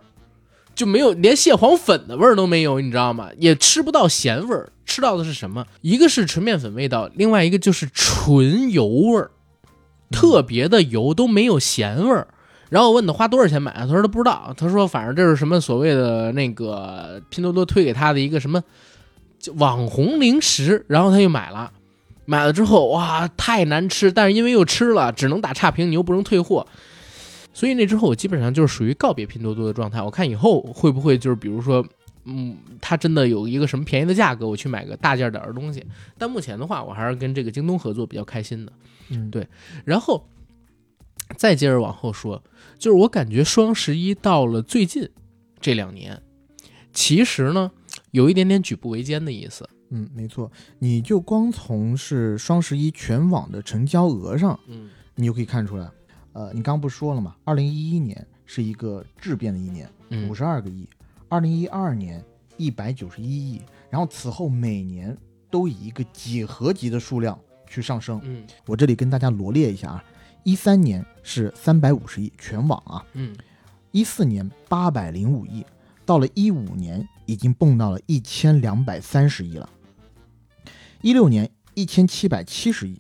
[0.77, 3.31] 就没有连蟹黄粉的味儿都没有，你知道吗？
[3.37, 5.67] 也吃不到咸味儿，吃到的是什么？
[5.81, 9.33] 一个是纯面粉味道，另外一个就是纯油味儿，
[10.13, 12.29] 特别的油都没有咸味儿。
[12.71, 18.63] 然后我问他花多少钱买的，他说他不知道，他说反正这是什么所谓的那个拼多多推给他的一个什么
[19.57, 21.73] 网红零食，然后他就买了，
[22.31, 26.67] 买了之后哇太难吃，但是因为又吃了，只能打差评，你又不能退货，
[27.55, 30.03] 所以那之后我基本上就是属于告别拼多多的状态。
[30.03, 31.83] 我看以后会不会就是比如说，
[32.25, 35.83] 嗯，它真的有一个什么便宜的价格，我去买个大件点儿的东西。
[36.19, 38.73] 但目前的话，我还是跟这个京东合作比较开心的。
[39.09, 39.49] 嗯，对
[39.87, 40.29] 然后
[41.39, 42.43] 再接着往后说，
[42.79, 45.09] 就是我感觉双十一到了最近
[45.63, 46.21] 这两年，
[46.93, 47.71] 其实呢
[48.11, 49.67] 有一点点举步维艰的意思。
[49.91, 55.91] 嗯，没错，你就光从是双十一全网的成交额上，嗯你就可以看出来，
[56.33, 57.35] 呃，你刚刚不是说了吗？
[57.45, 60.85] 二零一一年是一个质变的一年，嗯五十二个亿；
[61.29, 62.25] 二零一二年
[62.57, 63.61] 一百九十一亿，
[63.91, 65.17] 然后此后每年
[65.51, 68.21] 都以一个几何级的数量去上升。
[68.25, 70.05] 嗯我这里跟大家罗列一下啊，
[70.45, 73.35] 一三年是三百五十亿全网啊，嗯
[73.91, 75.65] 一四年八百零五亿，
[76.05, 79.69] 到了一五年已经蹦到了一千两百三十亿了，
[81.01, 82.99] 一六年一千七百七十亿，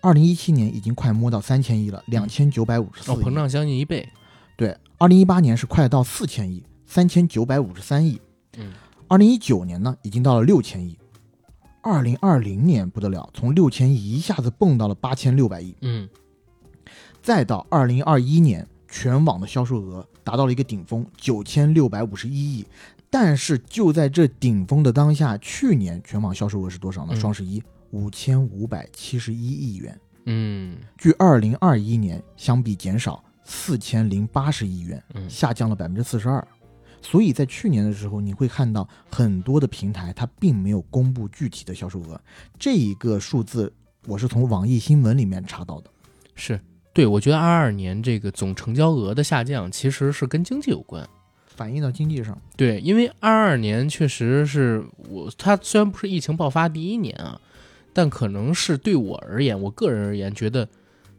[0.00, 3.24] 二零一七年已经快摸到三千亿了，两千九百五十四哦，亿。
[3.24, 4.08] 膨胀将近一倍。
[4.56, 8.20] 对，二零一八年是快到四千亿，三千九百五十三亿。
[8.58, 8.72] 嗯，
[9.06, 10.98] 二零一九年呢，已经到了六千亿。
[11.82, 15.76] 二零二零年不得了，从六千亿一下子蹦到了八千六百亿。
[15.82, 16.08] 嗯
[17.22, 22.66] 再到二零二一年，全网的销售额达到了一个顶峰，九千六百五十一亿。
[23.10, 27.12] 但是就在这顶峰的当下，去年全网销售额是多少呢？
[27.14, 36.46] 嗯双十一五千五百七十一亿元，嗯距二零二一年相比减少四千零八十亿元，嗯下降了百分之四十二。
[37.00, 42.20] 所以在去年的时候，你会看到很多的平台它并没有公布具体的销售额，
[42.58, 43.72] 这一个数字
[44.06, 45.90] 我是从网易新闻里面查到的。
[46.34, 46.60] 是
[46.92, 51.08] 对，我觉得二二年这个总成交额的下降其实是跟经济有关。
[51.56, 57.40] 反映到经济上，对，因为二二年确实是我，它虽然不是疫情爆发第一年啊，
[57.94, 60.68] 但可能是对我而言，我个人而言，觉得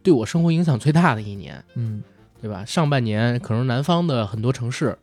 [0.04, 2.04] 对我生活影响最大的一年，嗯，
[2.40, 2.64] 对吧？
[2.64, 4.96] 上半年可能南方的很多城市，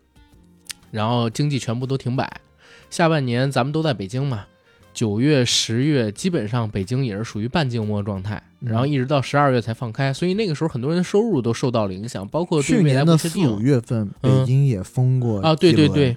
[0.93, 2.41] 然后经济全部都停摆，
[2.89, 4.47] 下半年咱们都在北京嘛，
[4.95, 8.71] 九月、十月基本上北京也是属于半静默状态，嗯。
[8.71, 16.17] 然后一直到十二月才放开，所以那个时候很多人的收入都受到了影响，包括对去未来年的四五月份，嗯北京也封过啊，对对对，，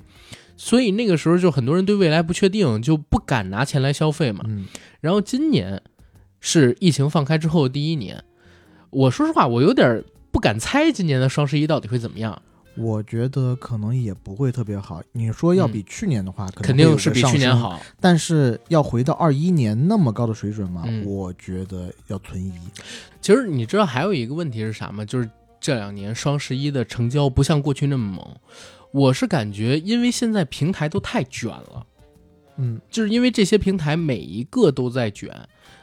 [0.55, 4.45] 所以那个时候就很多人对未来不确定，就不敢拿钱来消费嘛。
[4.47, 4.65] 嗯，
[5.01, 5.81] 然后今年
[6.39, 8.23] 是疫情放开之后的第一年，
[8.91, 12.41] 我说实话，我有点不敢猜今年的双十一到底会怎么样，
[12.77, 15.01] 我觉得可能也不会特别好。
[15.11, 17.79] 你说要比去年的话，嗯肯定是比，去年好。
[17.99, 22.53] 但是要回到二一年那么高的水准嘛，嗯我觉得要存疑。
[23.21, 25.03] 其实你知道还有一个问题是啥吗？
[25.03, 28.25] 就是这两年双十一的成交不像过去那么猛。
[28.91, 31.85] 我是感觉，因为现在平台都太卷了，
[32.55, 35.29] 嗯，就是因为这些平台每一个都在卷，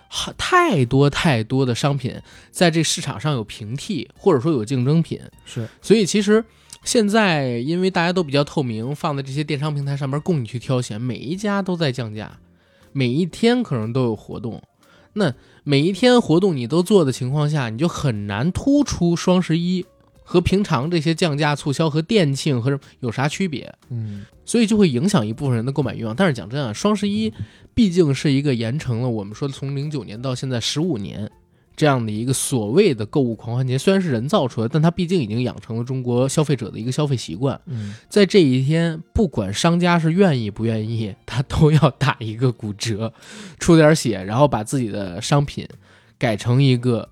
[0.08, 2.18] 哈太多太多的商品
[2.50, 6.42] 在这市场上有平替，或者说有竞争品，是，所以其实
[6.84, 12.38] 现在因为大家都比较透明，放在这些电商平台上面供你去挑选，每一家都在降价，
[12.92, 14.62] 每一天可能都有活动。
[15.14, 15.32] 那
[15.62, 19.86] 每一天活动你都做的情况下，你就很难突出双十一
[20.22, 26.14] 和平常这些降价促销和店庆和有啥区别，嗯，所以就会影响一部分人的购买欲望。
[26.14, 27.32] 但是讲真啊，双十一
[27.74, 31.30] 毕竟是一个延承了我们说从零九年到现在十五年
[31.76, 37.60] 这样的一个所谓的购物狂欢节，虽然是人造出来，但它毕竟已经养成了中国消费者的一个消费习惯。
[37.66, 43.12] 嗯，在这一天，不管商家是愿意不愿意，他都要打一个骨折，
[43.58, 45.66] 出点血，然后把自己的商品
[46.18, 47.08] 改成一个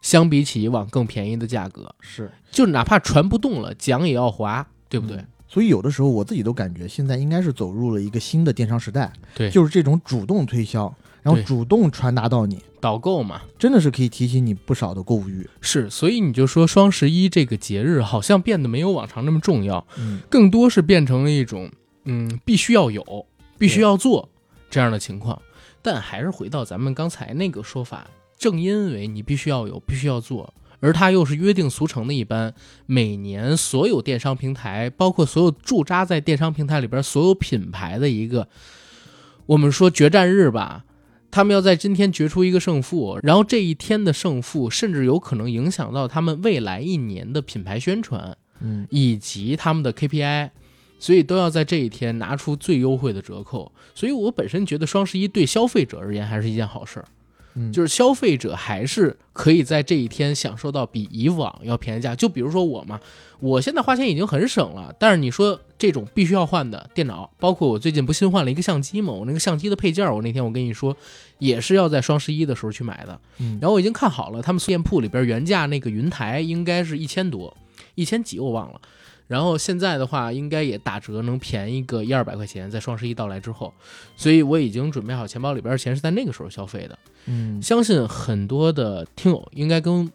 [0.00, 5.16] 相比起以往更便宜的价格，是，就哪怕船不动了，桨也要划，对不对？
[5.18, 5.26] 嗯。
[5.50, 9.50] 所以有的时候我自己都感觉现在应该是走入了一个新的电商时代，对。
[9.50, 10.94] 就是这种主动推销，
[11.28, 15.48] 然后主动传达到你，导购嘛，真的是可以提起你不少的购物欲。
[15.60, 21.70] 是，所以你就说双十一这个节日好像变得没有往常那么重要，嗯，更多是变成了一种
[22.04, 23.26] 嗯必须要有、
[23.58, 24.28] 必须要做
[24.70, 25.40] 这样的情况。
[25.82, 28.06] 但还是回到咱们刚才那个说法，
[28.38, 32.52] 正因为你必须要有、必须要做，而它又是约定俗成的一般，
[32.86, 38.48] 每年所有电商平台，包括所有驻扎在电商平台里边所有品牌的一个，
[39.46, 40.84] 我们说决战日吧。
[41.30, 48.36] 他们要在今天决出一个胜负，然后这一天的胜负甚至有可能影响到他们未来一年的品牌宣传。
[48.60, 50.50] 嗯，以及他们的 KPI，
[50.98, 53.70] 所以都要在这一天拿出最优惠的折扣。
[53.94, 57.06] 所以我本身觉得双十一对消费者而言还是一件好事儿。
[57.58, 62.14] 嗯，就是消费者还是可以在这一天享受到比以往要便宜价。
[62.14, 63.00] 就比如说我嘛，
[63.40, 70.96] 我现在花钱已经很省了，但是你说这种必须要换的电脑，包括我最近不新换了一个相机嘛，我那个相机的配件，我那天我跟你说
[71.38, 73.20] 也是要在双十一的时候去买的。
[73.38, 77.56] 嗯然后我已经看好了，他们店铺里边原价那个云台应该是一千多，
[77.94, 78.80] 一千几我忘了。
[79.28, 83.72] 然后现在的话，应该也打折，能便宜个一二百块钱，在双十一到来之后，
[84.16, 86.98] 所以我已经准备好钱包里边的钱是在那个时候消费的。
[87.26, 90.10] 嗯，相信很多的听友应该跟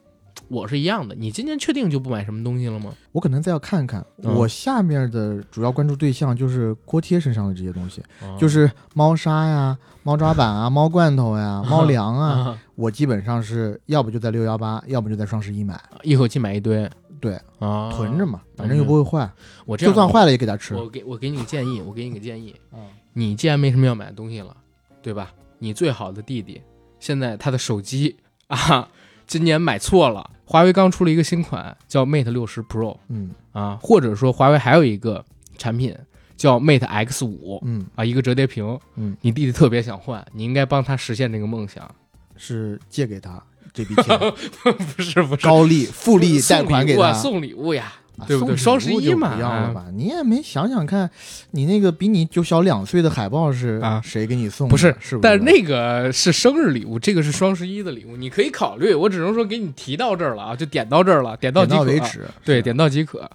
[0.48, 1.16] 我是一样的。
[1.16, 2.94] 你今年确定就不买什么东西了吗？
[3.12, 4.06] 我可能再要看看。
[4.24, 16.90] 嗯我下面的主要关注对象就是锅贴身上的这些东西，哦就是猫砂呀、猫抓板啊、 猫罐头呀、猫粮啊，啊，我基本上是要不就在六幺八，要不就在双十一买，一口气买一堆，
[17.20, 19.30] 对，啊，囤着嘛，反正又不会坏，
[19.66, 20.76] 我这样就算坏了也给他吃。
[20.76, 22.80] 我给我给你个建议，我给你个建议，嗯
[23.14, 24.56] 你既然没什么要买的东西了，
[25.02, 25.32] 对吧？
[25.60, 26.62] 你最好的弟弟
[27.00, 28.18] 现在他的手机
[28.48, 28.90] 啊，
[29.34, 30.30] 今年买错了。
[30.46, 35.26] 华为刚出了一个新款叫 Mate 六十 Pro 嗯啊，或者说华为还有一个
[35.58, 35.96] 产品
[36.38, 38.78] 叫 Mate X 五嗯啊，一个折叠屏。
[38.96, 41.90] 嗯，你弟弟特别想换，你应该帮他实现这个梦想。
[42.36, 43.42] 是借给他
[43.74, 44.16] 这笔钱，
[44.96, 49.86] 不是不是，高利复利贷款给他送礼物呀，啊对不对双十一嘛不要了吧？
[49.94, 51.10] 你也没想想看，
[51.52, 54.72] 你那个比你就小两岁的海报是啊谁给你送的？
[54.72, 55.20] 不是是不是？
[55.22, 58.94] 但是那个是生日礼物，这个是双十一的礼物，你可以考虑。
[58.94, 61.78] 我只能说给你提到这儿了啊，就点到这儿了，点到即可。
[61.78, 62.22] 到为止。
[62.46, 63.30] 对，点到即可。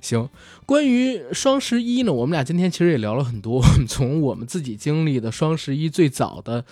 [0.00, 0.28] 行，
[0.64, 3.60] 关于双十一呢，我们俩今天其实也聊了很多。
[3.88, 6.64] 从我们自己经历的双十一最早的，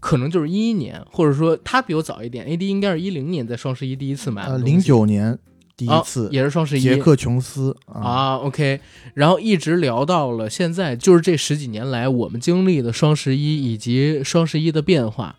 [0.00, 5.38] 可能就是一一年，或者说他比我早一点，AD 应该是一零年在双十一第一次买的呃，零九年
[5.78, 8.80] 第一啊次，也是双十一杰克琼斯啊，啊，OK，
[9.14, 15.36] 然后一直聊到了现在，就是这十几年来我们经历的双十一以及双十一的变化。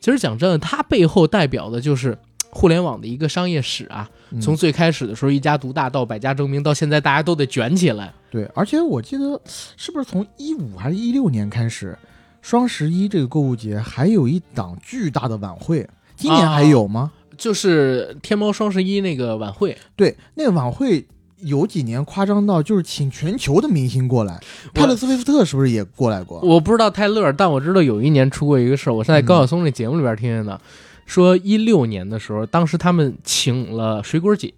[0.00, 2.16] 其实讲真的，它背后代表的就是
[2.48, 4.08] 互联网的一个商业史啊。
[4.30, 8.10] 嗯从最开始的时候一家独大到百家争鸣，到现在大家都得卷起来。
[8.30, 9.38] 对，而且我记得
[9.76, 11.94] 是不是从一五还是一六年开始，
[12.40, 15.86] 双十一这个购物节还有一档巨大的晚会，
[16.16, 17.12] 今年还有吗？
[17.36, 21.06] 就是天猫双十一那个晚会，对，那个晚会
[21.40, 24.40] 有几年夸张到就是请全球的明星过来，
[24.72, 26.40] 泰勒·斯威夫特是不是也过来过？
[26.40, 30.60] 我不知道泰勒，但我知道有一年出过一个事儿，我是在高晓松那节目里边听见的，
[31.04, 34.54] 说一六年的时候，当时他们请了水果姐，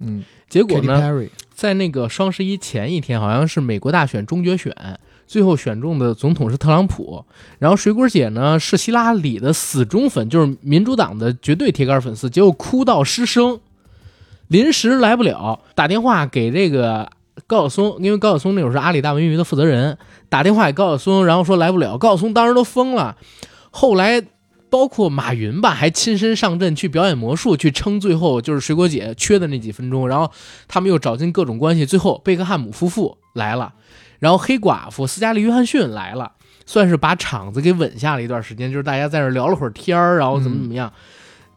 [0.00, 1.00] 嗯，结果呢，
[1.54, 4.74] 在那个双十一前一天，好像是美国大选中决选，
[5.34, 7.24] 最后选中的总统是特朗普。
[7.58, 13.58] 然后水果姐呢是希拉里的死忠粉，就是民主党的绝对铁杆粉丝，结果哭到失声，
[14.46, 17.10] 临时来不了，打电话给这个
[17.48, 23.16] 高晓松，因为高晓松那会儿是阿里大文娱的负责人，打电话给高晓松，然后说来不了，高晓松当时都疯了。
[23.72, 24.22] 后来
[24.70, 30.30] 包括马云吧，还亲身上阵去表演魔术，去撑最后就是水果姐缺的那几分钟，然后
[30.68, 33.74] 他们又找尽各种关系，最后贝克汉姆夫妇来了，
[34.18, 36.32] 然后黑寡妇斯嘉丽·约翰逊来了，
[36.66, 40.92] 算是把场子给稳下了一段时间，就是大家在那聊了会儿天儿，然后怎么怎么样。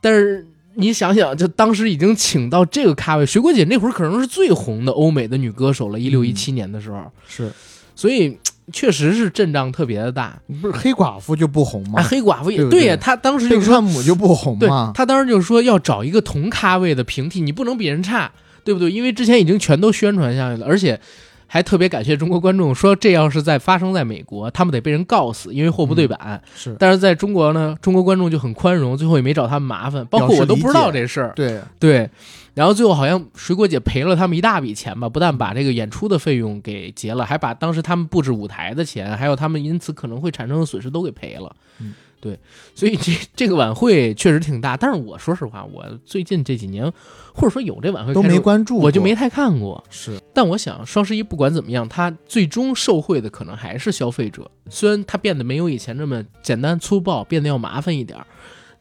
[0.01, 0.45] 但是
[0.75, 7.51] 你想想，就当时已经请到这个咖位，水果姐那会儿可能是最红的欧美的女歌手了，一六一七年的时候，是
[7.95, 8.37] 所以
[8.71, 10.39] 确实是阵仗特别的大。
[10.61, 12.03] 不是黑寡妇就不红吗啊，？
[12.03, 14.91] 黑寡妇也对呀，她当时贝克就说汉姆就不红对吗？
[14.93, 18.31] 他当时就说要找一个同咖位的平替，你不能比人差，
[18.63, 18.91] 对不对？
[18.91, 20.99] 因为之前已经全都宣传下去了，而且
[21.47, 26.41] 还特别感谢中国观众说，这要是在发生在美国，他们得被人告死，因为货不对版。
[26.53, 31.31] 是但是在中国呢，中国观众就很宽容，最后也没找他们麻烦，包括我都不知道这事儿。
[31.35, 32.09] 对，对，
[32.53, 41.55] 然后最后好像水果姐赔了他们一大笔钱吧，不但把这个演出的费用给结了，还把当时他们布置舞台的钱，还有他们因此可能会产生的损失都给赔了。
[41.79, 42.37] 嗯，对，
[42.73, 46.91] 所以这这个晚会确实挺大，但是我说实话，我最近这几年
[47.33, 49.83] 或者说有这晚会都没关注，我就没太看过。
[49.89, 58.25] 是但我想双十一不管怎么样，它最终受惠的可能还是消费者，虽然它变得没有以前这么简单粗暴，变得要麻烦一点儿。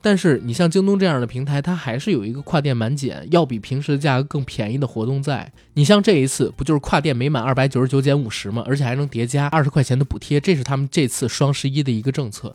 [0.03, 5.51] 但是你像京东这样的平台，它还是有一个跨店满减，要比平时的价格更便宜的活动在。
[5.74, 8.62] 你像这一次不就是跨店每满二百九十九减五十吗？
[8.66, 12.55] 而且还能叠加二十块钱的补贴，这是他们这次双十一的一个政策。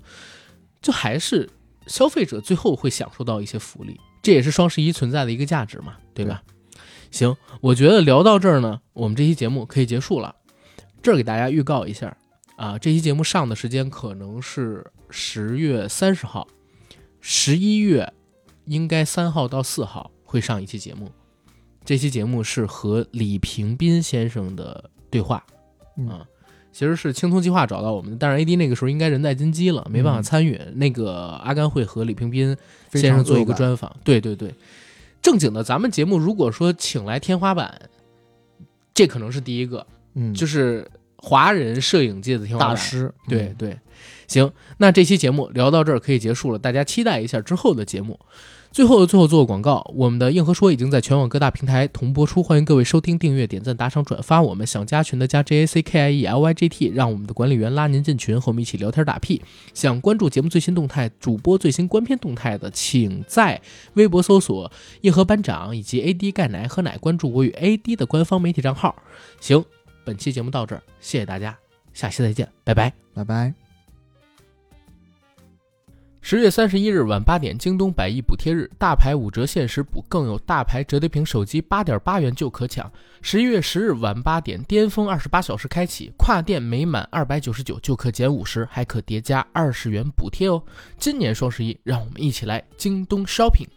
[0.81, 1.49] 就还是
[1.87, 6.43] 消费者最后会享受到一些福利，这也是双十一存在的一个价值嘛，对吧？
[7.11, 10.35] 行，我觉得聊到这儿呢，我们这期节目可以结束了。
[11.01, 12.15] 这儿给大家预告一下
[12.55, 16.47] 啊，这期节目上的时间可能是十月三十号，
[17.19, 18.13] 十一月
[18.65, 21.11] 应该三号到四号会上一期节目。
[21.83, 25.43] 这期节目是和李平斌先生的对话
[25.97, 26.25] 嗯啊，
[26.71, 30.59] 其实是青铜计划找到我们的，但是 AD 那个时候应该人在金鸡了，没办法参与。
[30.75, 32.55] 那个阿甘会和李平斌
[32.93, 34.53] 先生做一个专访，对对对，
[35.21, 37.89] 正经的咱们节目如果说请来天花板，
[38.93, 43.77] 这可能是第一个，嗯，就是华人摄影界的天花板大师，对对，
[44.27, 48.19] 行，那这期节目聊到这儿可以结束了，大家期待一下之后的节目。
[48.71, 54.41] 最后的最后做个广告，我们的硬核说已经在全网各大平台同播出，欢迎各位收听、订阅、点赞、打赏、转发。
[54.41, 59.41] 我们想加群的加 J A C K I E L Y G T，让我们的管理员拉您进群，和我们一起聊天打屁。
[59.73, 63.61] 想关注节目最新动态、主播最新观片动态的，请在
[63.95, 68.95] 微博搜索“硬核班长”以及 A D 钙奶喝奶，关注我与 A D 的官方媒体账号。
[69.41, 69.61] 行，
[70.05, 71.57] 本期节目到这儿，谢谢大家，
[71.93, 73.70] 下期再见，拜拜，拜拜。
[76.23, 82.89] 十月三十一日晚八点，京东百亿补贴日，大牌五折限时补，更有大牌折叠屏手机八点八元就可抢。
[83.23, 90.61] 十一月十日晚八点，巅峰二十八小时开启，跨店每满二百九十九就可减五十，还可叠加二十元补贴哦。
[90.95, 93.67] 今年双十一，让我们一起来京东 shopping。